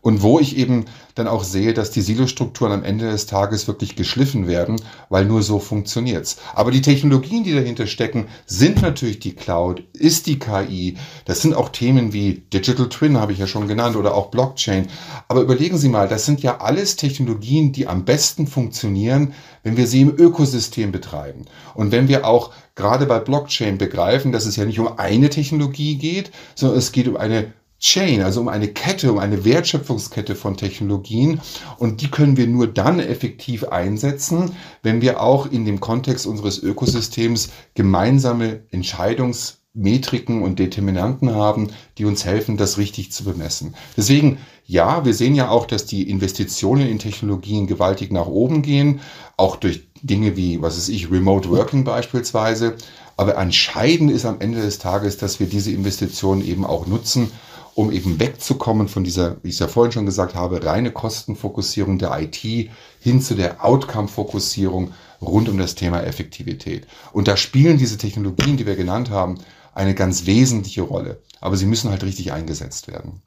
und 0.00 0.22
wo 0.22 0.40
ich 0.40 0.56
eben 0.56 0.86
dann 1.18 1.28
auch 1.28 1.44
sehe, 1.44 1.74
dass 1.74 1.90
die 1.90 2.00
Silostrukturen 2.00 2.72
am 2.72 2.84
Ende 2.84 3.10
des 3.10 3.26
Tages 3.26 3.66
wirklich 3.66 3.96
geschliffen 3.96 4.46
werden, 4.46 4.80
weil 5.08 5.24
nur 5.24 5.42
so 5.42 5.58
funktioniert's. 5.58 6.38
Aber 6.54 6.70
die 6.70 6.82
Technologien, 6.82 7.44
die 7.44 7.54
dahinter 7.54 7.86
stecken, 7.86 8.26
sind 8.46 8.82
natürlich 8.82 9.18
die 9.18 9.34
Cloud, 9.34 9.82
ist 9.92 10.26
die 10.26 10.38
KI. 10.38 10.96
Das 11.24 11.42
sind 11.42 11.54
auch 11.54 11.70
Themen 11.70 12.12
wie 12.12 12.42
Digital 12.52 12.88
Twin, 12.88 13.18
habe 13.18 13.32
ich 13.32 13.38
ja 13.38 13.46
schon 13.46 13.68
genannt, 13.68 13.96
oder 13.96 14.14
auch 14.14 14.30
Blockchain. 14.30 14.88
Aber 15.28 15.40
überlegen 15.40 15.78
Sie 15.78 15.88
mal, 15.88 16.08
das 16.08 16.24
sind 16.24 16.42
ja 16.42 16.60
alles 16.60 16.96
Technologien, 16.96 17.72
die 17.72 17.86
am 17.86 18.04
besten 18.04 18.46
funktionieren, 18.46 19.34
wenn 19.62 19.76
wir 19.76 19.86
sie 19.86 20.00
im 20.00 20.16
Ökosystem 20.16 20.92
betreiben. 20.92 21.44
Und 21.74 21.92
wenn 21.92 22.08
wir 22.08 22.26
auch 22.26 22.52
gerade 22.74 23.06
bei 23.06 23.18
Blockchain 23.18 23.76
begreifen, 23.76 24.32
dass 24.32 24.46
es 24.46 24.56
ja 24.56 24.64
nicht 24.64 24.78
um 24.78 24.98
eine 24.98 25.30
Technologie 25.30 25.96
geht, 25.96 26.30
sondern 26.54 26.78
es 26.78 26.92
geht 26.92 27.08
um 27.08 27.16
eine 27.16 27.52
Chain, 27.80 28.22
also 28.22 28.40
um 28.40 28.48
eine 28.48 28.68
Kette, 28.68 29.12
um 29.12 29.18
eine 29.18 29.44
Wertschöpfungskette 29.44 30.34
von 30.34 30.56
Technologien. 30.56 31.40
Und 31.78 32.00
die 32.00 32.10
können 32.10 32.36
wir 32.36 32.48
nur 32.48 32.66
dann 32.66 32.98
effektiv 32.98 33.64
einsetzen, 33.64 34.52
wenn 34.82 35.00
wir 35.00 35.22
auch 35.22 35.50
in 35.50 35.64
dem 35.64 35.78
Kontext 35.78 36.26
unseres 36.26 36.58
Ökosystems 36.58 37.50
gemeinsame 37.74 38.64
Entscheidungsmetriken 38.72 40.42
und 40.42 40.58
Determinanten 40.58 41.32
haben, 41.36 41.68
die 41.98 42.04
uns 42.04 42.24
helfen, 42.24 42.56
das 42.56 42.78
richtig 42.78 43.12
zu 43.12 43.22
bemessen. 43.22 43.76
Deswegen, 43.96 44.38
ja, 44.64 45.04
wir 45.04 45.14
sehen 45.14 45.36
ja 45.36 45.48
auch, 45.48 45.64
dass 45.64 45.86
die 45.86 46.10
Investitionen 46.10 46.88
in 46.88 46.98
Technologien 46.98 47.68
gewaltig 47.68 48.10
nach 48.10 48.26
oben 48.26 48.62
gehen, 48.62 49.00
auch 49.36 49.54
durch 49.54 49.86
Dinge 50.02 50.36
wie, 50.36 50.60
was 50.60 50.78
ist 50.78 50.88
ich, 50.88 51.12
Remote 51.12 51.48
Working 51.48 51.84
beispielsweise. 51.84 52.74
Aber 53.16 53.36
entscheidend 53.36 54.10
ist 54.10 54.24
am 54.24 54.40
Ende 54.40 54.60
des 54.62 54.78
Tages, 54.78 55.16
dass 55.16 55.38
wir 55.38 55.46
diese 55.46 55.70
Investitionen 55.70 56.44
eben 56.44 56.64
auch 56.64 56.86
nutzen, 56.86 57.30
um 57.78 57.92
eben 57.92 58.18
wegzukommen 58.18 58.88
von 58.88 59.04
dieser, 59.04 59.36
wie 59.44 59.50
ich 59.50 59.54
es 59.54 59.60
ja 59.60 59.68
vorhin 59.68 59.92
schon 59.92 60.04
gesagt 60.04 60.34
habe, 60.34 60.66
reine 60.66 60.90
Kostenfokussierung 60.90 62.00
der 62.00 62.10
IT 62.20 62.34
hin 62.34 63.22
zu 63.22 63.36
der 63.36 63.64
Outcome-Fokussierung 63.64 64.94
rund 65.22 65.48
um 65.48 65.58
das 65.58 65.76
Thema 65.76 66.02
Effektivität. 66.02 66.88
Und 67.12 67.28
da 67.28 67.36
spielen 67.36 67.78
diese 67.78 67.96
Technologien, 67.96 68.56
die 68.56 68.66
wir 68.66 68.74
genannt 68.74 69.10
haben, 69.10 69.38
eine 69.74 69.94
ganz 69.94 70.26
wesentliche 70.26 70.82
Rolle. 70.82 71.22
Aber 71.40 71.56
sie 71.56 71.66
müssen 71.66 71.90
halt 71.90 72.02
richtig 72.02 72.32
eingesetzt 72.32 72.88
werden. 72.88 73.22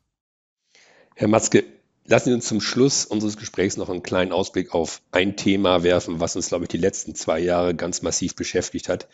Herr 1.16 1.30
Matzke, 1.30 1.64
lassen 2.04 2.32
Sie 2.32 2.36
uns 2.36 2.46
zum 2.46 2.60
Schluss 2.60 3.06
unseres 3.06 3.38
Gesprächs 3.38 3.78
noch 3.78 3.88
einen 3.88 4.04
kleinen 4.04 4.34
Ausblick 4.34 4.74
auf 4.74 5.02
ein 5.14 5.38
Thema 5.38 5.84
werfen, 5.84 6.20
was 6.20 6.36
uns, 6.36 6.50
glaube 6.50 6.66
ich, 6.66 6.70
die 6.70 6.78
letzten 6.78 7.16
zwei 7.16 7.40
Jahre 7.40 7.74
ganz 7.74 8.02
massiv 8.02 8.36
beschäftigt 8.36 8.90
hat. 8.90 9.08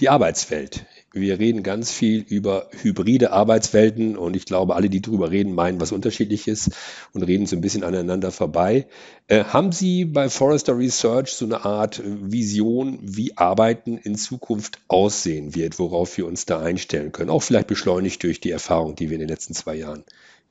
Die 0.00 0.08
Arbeitswelt. 0.08 0.84
Wir 1.14 1.38
reden 1.38 1.62
ganz 1.62 1.92
viel 1.92 2.20
über 2.28 2.68
hybride 2.82 3.30
Arbeitswelten 3.30 4.16
und 4.16 4.34
ich 4.34 4.46
glaube, 4.46 4.74
alle, 4.74 4.90
die 4.90 5.00
darüber 5.00 5.30
reden, 5.30 5.54
meinen 5.54 5.80
was 5.80 5.92
Unterschiedliches 5.92 6.70
und 7.12 7.22
reden 7.22 7.46
so 7.46 7.54
ein 7.54 7.60
bisschen 7.60 7.84
aneinander 7.84 8.32
vorbei. 8.32 8.86
Äh, 9.28 9.44
haben 9.44 9.70
Sie 9.70 10.04
bei 10.04 10.28
Forrester 10.28 10.76
Research 10.76 11.30
so 11.30 11.44
eine 11.44 11.64
Art 11.64 12.02
Vision, 12.04 12.98
wie 13.00 13.36
Arbeiten 13.36 13.96
in 13.96 14.16
Zukunft 14.16 14.80
aussehen 14.88 15.54
wird, 15.54 15.78
worauf 15.78 16.18
wir 16.18 16.26
uns 16.26 16.46
da 16.46 16.60
einstellen 16.60 17.12
können? 17.12 17.30
Auch 17.30 17.42
vielleicht 17.42 17.68
beschleunigt 17.68 18.20
durch 18.24 18.40
die 18.40 18.50
Erfahrung, 18.50 18.96
die 18.96 19.08
wir 19.08 19.14
in 19.14 19.20
den 19.20 19.28
letzten 19.28 19.54
zwei 19.54 19.76
Jahren 19.76 20.04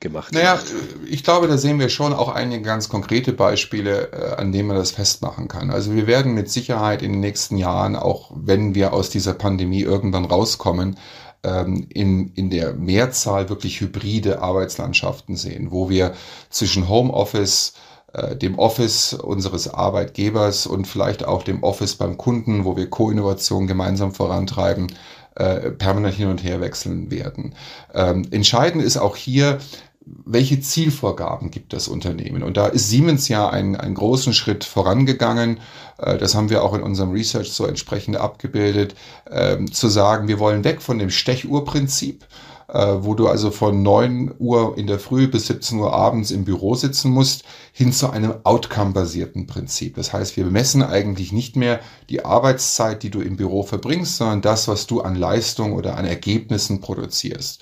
gemacht 0.04 0.34
naja, 0.34 0.58
hat. 0.58 0.66
ich 1.10 1.24
glaube, 1.24 1.48
da 1.48 1.58
sehen 1.58 1.80
wir 1.80 1.90
schon 1.90 2.14
auch 2.14 2.30
einige 2.30 2.62
ganz 2.62 2.90
konkrete 2.90 3.34
Beispiele, 3.34 4.12
äh, 4.12 4.36
an 4.36 4.52
denen 4.52 4.68
man 4.68 4.78
das 4.78 4.92
festmachen 4.92 5.48
kann. 5.48 5.72
Also 5.72 5.96
wir 5.96 6.06
werden 6.06 6.36
mit 6.36 6.52
Sicherheit 6.52 7.02
in 7.02 7.14
den 7.14 7.22
nächsten 7.22 7.58
Jahren, 7.58 7.96
auch 7.96 8.32
wenn 8.36 8.76
wir 8.76 8.94
aus 8.94 9.10
dieser 9.10 9.34
Pandemie 9.34 9.82
irgendwann 9.82 10.26
rauskommen, 10.26 10.98
ähm, 11.44 11.88
in, 11.90 12.30
in 12.36 12.50
der 12.50 12.74
Mehrzahl 12.74 13.50
wirklich 13.50 13.82
hybride 13.82 14.42
Arbeitslandschaften 14.42 15.36
sehen, 15.36 15.72
wo 15.72 15.90
wir 15.90 16.14
zwischen 16.50 16.88
Homeoffice, 16.88 17.74
äh, 18.14 18.36
dem 18.36 18.60
Office 18.60 19.14
unseres 19.14 19.74
Arbeitgebers 19.74 20.68
und 20.68 20.88
vielleicht 20.88 21.26
auch 21.26 21.44
dem 21.44 21.64
Office 21.64 21.96
beim 21.96 22.18
Kunden, 22.18 22.66
wo 22.66 22.78
wir 22.78 22.90
Co-Innovation 22.90 23.68
gemeinsam 23.68 24.14
vorantreiben, 24.14 24.88
äh, 25.36 25.72
permanent 25.72 26.16
hin 26.16 26.28
und 26.28 26.44
her 26.44 26.62
wechseln 26.62 27.10
werden. 27.10 27.56
Ähm, 27.94 28.28
entscheidend 28.32 28.84
ist 28.84 28.98
auch 28.98 29.16
hier, 29.16 29.58
welche 30.06 30.60
Zielvorgaben 30.60 31.52
gibt 31.52 31.74
das 31.74 31.88
Unternehmen? 31.88 32.44
Und 32.44 32.58
da 32.58 32.68
ist 32.68 32.90
Siemens 32.90 33.28
ja 33.28 33.50
einen, 33.50 33.76
einen 33.76 33.96
großen 33.96 34.34
Schritt 34.34 34.64
vorangegangen. 34.64 35.60
Äh, 35.98 36.18
das 36.18 36.36
haben 36.36 36.50
wir 36.50 36.64
auch 36.64 36.74
in 36.74 36.84
unserem 36.84 37.12
Research 37.12 37.52
so 37.52 37.66
entsprechend 37.66 38.18
abgebildet, 38.18 38.96
ähm, 39.30 39.72
zu 39.72 39.88
sagen, 39.88 40.28
wir 40.28 40.40
wollen 40.40 40.64
weg 40.64 40.82
von 40.82 41.00
dem 41.00 41.10
Stechuhrprinzip, 41.10 42.26
äh, 42.68 42.96
wo 43.00 43.14
du 43.14 43.28
also 43.28 43.52
von 43.52 43.82
9 43.82 44.34
Uhr 44.40 44.78
in 44.78 44.88
der 44.88 45.00
Früh 45.00 45.28
bis 45.28 45.48
17 45.48 45.80
Uhr 45.80 45.94
abends 45.94 46.32
im 46.32 46.44
Büro 46.44 46.76
sitzen 46.76 47.12
musst, 47.12 47.44
hin 47.72 47.94
zu 47.94 48.10
einem 48.10 48.34
outcome-basierten 48.44 49.48
Prinzip. 49.48 49.96
Das 49.96 50.12
heißt, 50.12 50.36
wir 50.36 50.46
messen 50.46 50.84
eigentlich 50.84 51.32
nicht 51.32 51.56
mehr 51.56 51.80
die 52.10 52.26
Arbeitszeit, 52.26 53.04
die 53.04 53.10
du 53.10 53.22
im 53.22 53.38
Büro 53.38 53.64
verbringst, 53.64 54.18
sondern 54.18 54.42
das, 54.42 54.68
was 54.68 54.86
du 54.86 55.02
an 55.02 55.16
Leistung 55.16 55.74
oder 55.74 55.98
an 55.98 56.06
Ergebnissen 56.06 56.82
produzierst. 56.82 57.62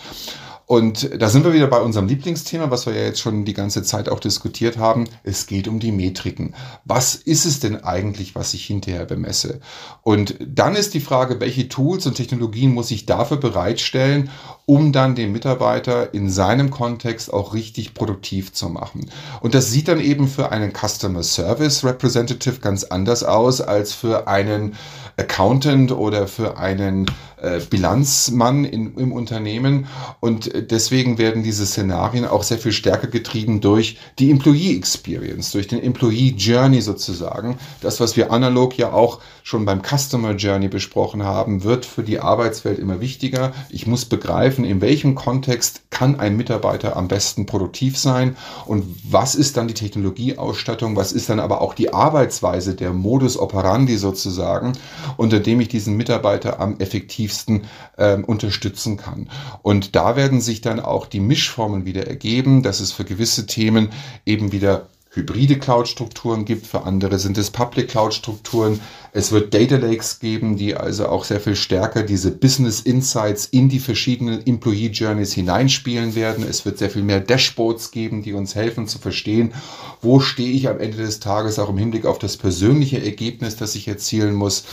Und 0.72 1.22
da 1.22 1.28
sind 1.28 1.44
wir 1.44 1.52
wieder 1.52 1.68
bei 1.68 1.82
unserem 1.82 2.08
Lieblingsthema, 2.08 2.72
was 2.72 2.86
wir 2.86 2.94
ja 2.94 3.02
jetzt 3.02 3.20
schon 3.20 3.44
die 3.44 3.52
ganze 3.52 3.84
Zeit 3.84 4.08
auch 4.08 4.22
diskutiert 4.22 4.78
haben. 4.78 5.04
Es 5.22 5.46
geht 5.46 5.68
um 5.68 5.82
die 5.82 5.92
Metriken. 5.92 6.56
Was 6.86 7.14
ist 7.14 7.44
es 7.44 7.60
denn 7.60 7.84
eigentlich, 7.84 8.36
was 8.36 8.54
ich 8.54 8.68
hinterher 8.68 9.04
bemesse? 9.04 9.60
Und 10.02 10.38
dann 10.40 10.78
ist 10.78 10.94
die 10.94 11.02
Frage, 11.02 11.42
welche 11.42 11.68
Tools 11.68 12.06
und 12.06 12.16
Technologien 12.16 12.74
muss 12.74 12.90
ich 12.90 13.06
dafür 13.06 13.36
bereitstellen, 13.36 14.30
um 14.66 14.94
dann 14.94 15.14
den 15.14 15.34
Mitarbeiter 15.34 16.14
in 16.14 16.30
seinem 16.30 16.70
Kontext 16.70 17.34
auch 17.34 17.54
richtig 17.54 17.94
produktiv 17.94 18.54
zu 18.54 18.70
machen. 18.70 19.12
Und 19.42 19.54
das 19.54 19.72
sieht 19.72 19.90
dann 19.90 20.00
eben 20.00 20.30
für 20.30 20.54
einen 20.54 20.72
Customer 20.72 21.24
Service 21.24 21.84
Representative 21.84 22.62
ganz 22.62 22.86
anders 22.86 23.26
aus 23.26 23.60
als 23.60 23.92
für 23.92 24.30
einen 24.30 24.78
Accountant 25.18 25.92
oder 25.92 26.28
für 26.28 26.58
einen 26.58 27.08
äh, 27.42 27.60
Bilanzmann 27.60 28.66
in, 28.66 28.96
im 28.96 29.12
Unternehmen. 29.12 29.88
Und 30.20 30.61
deswegen 30.62 31.18
werden 31.18 31.44
diese 31.44 31.66
Szenarien 31.66 32.26
auch 32.26 32.44
sehr 32.44 32.58
viel 32.58 32.72
stärker 32.72 33.08
getrieben 33.08 33.62
durch 33.62 33.98
die 34.20 34.32
Employee 34.32 34.76
Experience, 34.76 35.52
durch 35.52 35.68
den 35.68 35.82
Employee 35.82 36.34
Journey 36.38 36.82
sozusagen. 36.82 37.58
Das, 37.82 38.00
was 38.00 38.16
wir 38.18 38.32
analog 38.32 38.78
ja 38.78 38.92
auch 38.92 39.20
schon 39.44 39.66
beim 39.66 39.82
Customer 39.82 40.34
Journey 40.34 40.68
besprochen 40.68 41.24
haben, 41.24 41.64
wird 41.64 41.86
für 41.86 42.04
die 42.04 42.20
Arbeitswelt 42.20 42.80
immer 42.80 43.02
wichtiger. 43.02 43.54
Ich 43.70 43.88
muss 43.88 44.06
begreifen, 44.06 44.66
in 44.66 44.82
welchem 44.82 45.16
Kontext 45.16 45.84
kann 45.90 46.20
ein 46.20 46.38
Mitarbeiter 46.38 46.96
am 46.96 47.08
besten 47.08 47.46
produktiv 47.46 47.98
sein 47.98 48.36
und 48.66 48.86
was 49.10 49.36
ist 49.36 49.58
dann 49.58 49.68
die 49.68 49.74
Technologieausstattung, 49.74 50.96
was 50.96 51.12
ist 51.12 51.30
dann 51.30 51.40
aber 51.40 51.62
auch 51.62 51.74
die 51.74 51.94
Arbeitsweise, 51.94 52.76
der 52.76 52.94
Modus 52.94 53.38
operandi 53.38 53.98
sozusagen, 53.98 54.74
unter 55.18 55.40
dem 55.40 55.60
ich 55.62 55.68
diesen 55.68 55.98
Mitarbeiter 55.98 56.60
am 56.60 56.80
effektivsten 56.80 57.66
äh, 57.98 58.18
unterstützen 58.18 58.98
kann. 58.98 59.30
Und 59.62 59.96
da 59.96 60.16
werden 60.16 60.42
sich 60.42 60.62
dann 60.62 60.80
auch 60.80 61.06
die 61.06 61.20
Mischformen 61.20 61.86
wieder 61.86 62.08
ergeben, 62.08 62.64
dass 62.64 62.80
es 62.80 62.92
für 62.92 63.06
gewisse 63.06 63.46
Themen 63.46 63.90
eben 64.26 64.52
wieder 64.52 64.88
hybride 65.14 65.60
Cloud-Strukturen 65.60 66.46
gibt, 66.46 66.66
für 66.66 66.84
andere 66.84 67.20
sind 67.20 67.38
es 67.38 67.52
Public 67.52 67.90
Cloud-Strukturen. 67.90 68.80
Es 69.12 69.34
wird 69.34 69.54
Data 69.54 69.76
Lakes 69.76 70.20
geben, 70.20 70.56
die 70.56 70.76
also 70.76 71.08
auch 71.08 71.26
sehr 71.26 71.42
viel 71.42 71.58
stärker 71.58 72.04
diese 72.04 72.32
Business 72.32 72.80
Insights 72.80 73.46
in 73.46 73.68
die 73.68 73.80
verschiedenen 73.80 74.46
Employee 74.48 74.88
Journeys 74.88 75.34
hineinspielen 75.34 76.16
werden. 76.16 76.46
Es 76.48 76.66
wird 76.66 76.78
sehr 76.78 76.90
viel 76.90 77.04
mehr 77.04 77.20
Dashboards 77.20 77.92
geben, 77.92 78.24
die 78.24 78.32
uns 78.32 78.56
helfen 78.56 78.88
zu 78.88 79.00
verstehen, 79.00 79.54
wo 80.02 80.22
stehe 80.22 80.54
ich 80.54 80.70
am 80.70 80.80
Ende 80.80 80.98
des 80.98 81.20
Tages 81.20 81.60
auch 81.60 81.70
im 81.70 81.78
Hinblick 81.78 82.06
auf 82.06 82.18
das 82.18 82.38
persönliche 82.38 83.04
Ergebnis, 83.04 83.58
das 83.58 83.76
ich 83.76 83.90
erzielen 83.90 84.34
muss. 84.34 84.64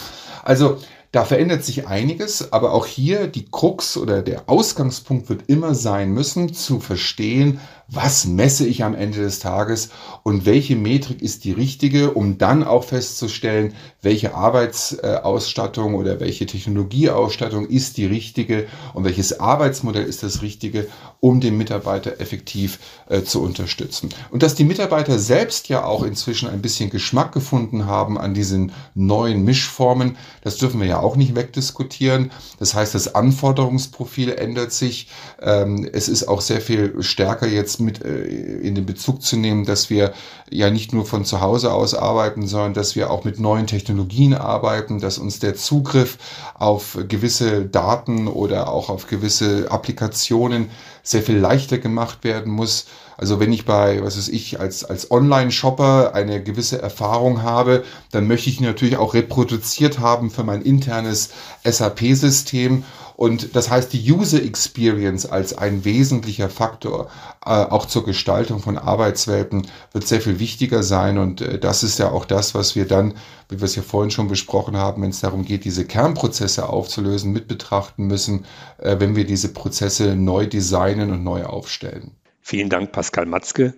Also 0.44 0.78
da 1.12 1.24
verändert 1.24 1.64
sich 1.64 1.86
einiges, 1.86 2.52
aber 2.52 2.72
auch 2.72 2.84
hier 2.84 3.28
die 3.28 3.46
Krux 3.50 3.96
oder 3.96 4.22
der 4.22 4.48
Ausgangspunkt 4.48 5.30
wird 5.30 5.44
immer 5.46 5.74
sein 5.74 6.12
müssen, 6.12 6.52
zu 6.52 6.80
verstehen, 6.80 7.60
was 7.90 8.26
messe 8.26 8.66
ich 8.66 8.84
am 8.84 8.94
Ende 8.94 9.20
des 9.20 9.38
Tages 9.38 9.88
und 10.22 10.44
welche 10.44 10.76
Metrik 10.76 11.22
ist 11.22 11.44
die 11.44 11.52
richtige, 11.52 12.10
um 12.10 12.36
dann 12.36 12.62
auch 12.62 12.84
festzustellen, 12.84 13.74
welche 14.02 14.34
Arbeitsausstattung 14.34 15.94
oder 15.94 16.20
welche 16.20 16.44
Technologieausstattung 16.44 17.66
ist 17.66 17.96
die 17.96 18.04
richtige 18.04 18.66
und 18.92 19.04
welches 19.04 19.40
Arbeitsmodell 19.40 20.04
ist 20.04 20.22
das 20.22 20.42
richtige, 20.42 20.86
um 21.20 21.40
den 21.40 21.56
Mitarbeiter 21.56 22.20
effektiv 22.20 22.78
äh, 23.08 23.22
zu 23.22 23.42
unterstützen. 23.42 24.10
Und 24.30 24.42
dass 24.42 24.54
die 24.54 24.64
Mitarbeiter 24.64 25.18
selbst 25.18 25.70
ja 25.70 25.84
auch 25.84 26.02
inzwischen 26.02 26.50
ein 26.50 26.60
bisschen 26.60 26.90
Geschmack 26.90 27.32
gefunden 27.32 27.86
haben 27.86 28.18
an 28.18 28.34
diesen 28.34 28.72
neuen 28.94 29.44
Mischformen, 29.44 30.18
das 30.42 30.58
dürfen 30.58 30.80
wir 30.80 30.86
ja 30.86 30.97
auch 31.00 31.16
nicht 31.16 31.34
wegdiskutieren. 31.34 32.30
Das 32.58 32.74
heißt, 32.74 32.94
das 32.94 33.14
Anforderungsprofil 33.14 34.32
ändert 34.32 34.72
sich. 34.72 35.08
Ähm, 35.40 35.88
es 35.92 36.08
ist 36.08 36.28
auch 36.28 36.40
sehr 36.40 36.60
viel 36.60 37.02
stärker 37.02 37.46
jetzt 37.46 37.80
mit 37.80 38.04
äh, 38.04 38.24
in 38.24 38.74
den 38.74 38.86
Bezug 38.86 39.22
zu 39.22 39.36
nehmen, 39.36 39.64
dass 39.64 39.90
wir 39.90 40.12
ja 40.50 40.70
nicht 40.70 40.92
nur 40.92 41.06
von 41.06 41.24
zu 41.24 41.40
Hause 41.40 41.72
aus 41.72 41.94
arbeiten, 41.94 42.46
sondern 42.46 42.74
dass 42.74 42.96
wir 42.96 43.10
auch 43.10 43.24
mit 43.24 43.38
neuen 43.38 43.66
Technologien 43.66 44.34
arbeiten, 44.34 45.00
dass 45.00 45.18
uns 45.18 45.38
der 45.38 45.54
Zugriff 45.54 46.18
auf 46.54 46.98
gewisse 47.08 47.64
Daten 47.66 48.28
oder 48.28 48.72
auch 48.72 48.88
auf 48.88 49.06
gewisse 49.06 49.70
Applikationen 49.70 50.70
sehr 51.08 51.22
viel 51.22 51.38
leichter 51.38 51.78
gemacht 51.78 52.22
werden 52.22 52.52
muss. 52.52 52.84
Also 53.16 53.40
wenn 53.40 53.50
ich 53.50 53.64
bei, 53.64 54.02
was 54.02 54.18
weiß 54.18 54.28
ich, 54.28 54.60
als, 54.60 54.84
als 54.84 55.10
Online-Shopper 55.10 56.14
eine 56.14 56.42
gewisse 56.42 56.82
Erfahrung 56.82 57.42
habe, 57.42 57.82
dann 58.10 58.26
möchte 58.26 58.50
ich 58.50 58.60
natürlich 58.60 58.98
auch 58.98 59.14
reproduziert 59.14 60.00
haben 60.00 60.30
für 60.30 60.44
mein 60.44 60.60
internes 60.60 61.30
SAP-System 61.64 62.84
und 63.18 63.56
das 63.56 63.68
heißt, 63.68 63.92
die 63.92 64.12
User 64.12 64.40
Experience 64.40 65.26
als 65.26 65.58
ein 65.58 65.84
wesentlicher 65.84 66.48
Faktor 66.48 67.10
äh, 67.44 67.48
auch 67.48 67.86
zur 67.86 68.04
Gestaltung 68.04 68.60
von 68.60 68.78
Arbeitswelten 68.78 69.66
wird 69.92 70.06
sehr 70.06 70.20
viel 70.20 70.38
wichtiger 70.38 70.84
sein. 70.84 71.18
Und 71.18 71.40
äh, 71.40 71.58
das 71.58 71.82
ist 71.82 71.98
ja 71.98 72.12
auch 72.12 72.24
das, 72.24 72.54
was 72.54 72.76
wir 72.76 72.86
dann, 72.86 73.14
wie 73.48 73.58
wir 73.58 73.64
es 73.64 73.74
ja 73.74 73.82
vorhin 73.82 74.12
schon 74.12 74.28
besprochen 74.28 74.76
haben, 74.76 75.02
wenn 75.02 75.10
es 75.10 75.18
darum 75.18 75.44
geht, 75.44 75.64
diese 75.64 75.84
Kernprozesse 75.84 76.68
aufzulösen, 76.68 77.32
mit 77.32 77.48
betrachten 77.48 78.06
müssen, 78.06 78.44
äh, 78.78 79.00
wenn 79.00 79.16
wir 79.16 79.26
diese 79.26 79.52
Prozesse 79.52 80.14
neu 80.14 80.46
designen 80.46 81.10
und 81.10 81.24
neu 81.24 81.42
aufstellen. 81.42 82.12
Vielen 82.40 82.68
Dank, 82.68 82.92
Pascal 82.92 83.26
Matzke. 83.26 83.74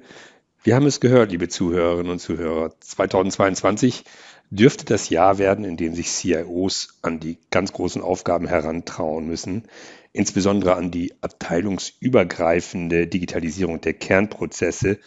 Wir 0.63 0.77
haben 0.77 0.85
es 0.85 1.01
gehört, 1.01 1.31
liebe 1.31 1.49
Zuhörerinnen 1.49 2.13
und 2.13 2.19
Zuhörer. 2.19 2.75
2022 2.81 4.05
dürfte 4.51 4.85
das 4.85 5.09
Jahr 5.09 5.39
werden, 5.39 5.65
in 5.65 5.77
dem 5.77 5.95
sich 5.95 6.09
CIOs 6.09 6.99
an 7.03 7.21
die 7.21 7.39
ganz 7.51 7.73
großen 7.73 8.03
Aufgaben 8.03 8.47
herantrauen 8.47 9.27
müssen, 9.27 9.65
insbesondere 10.13 10.75
an 10.75 10.91
die 10.91 11.15
abteilungsübergreifende 11.21 13.07
Digitalisierung 13.07 13.81
der 13.81 13.95
Kernprozesse 13.95 14.99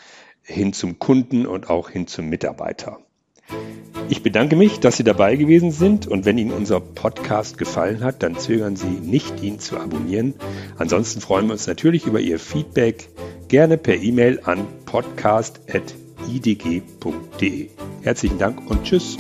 hin 0.42 0.74
zum 0.74 1.00
Kunden 1.00 1.46
und 1.46 1.70
auch 1.70 1.90
hin 1.90 2.08
zum 2.08 2.28
Mitarbeiter. 2.28 3.00
Ich 4.10 4.24
bedanke 4.24 4.56
mich, 4.56 4.80
dass 4.80 4.98
Sie 4.98 5.04
dabei 5.04 5.36
gewesen 5.36 5.72
sind 5.72 6.08
und 6.08 6.26
wenn 6.26 6.38
Ihnen 6.38 6.52
unser 6.52 6.80
Podcast 6.80 7.58
gefallen 7.58 8.04
hat, 8.04 8.24
dann 8.24 8.38
zögern 8.38 8.76
Sie 8.76 8.88
nicht, 8.88 9.42
ihn 9.42 9.60
zu 9.60 9.78
abonnieren. 9.78 10.34
Ansonsten 10.78 11.22
freuen 11.22 11.48
wir 11.48 11.54
uns 11.54 11.68
natürlich 11.68 12.06
über 12.06 12.20
Ihr 12.20 12.40
Feedback, 12.40 13.10
gerne 13.48 13.78
per 13.78 13.96
E-Mail 13.96 14.42
an 14.44 14.68
podcast.idg.de. 16.24 17.70
Herzlichen 18.02 18.38
Dank 18.38 18.70
und 18.70 18.84
Tschüss. 18.84 19.18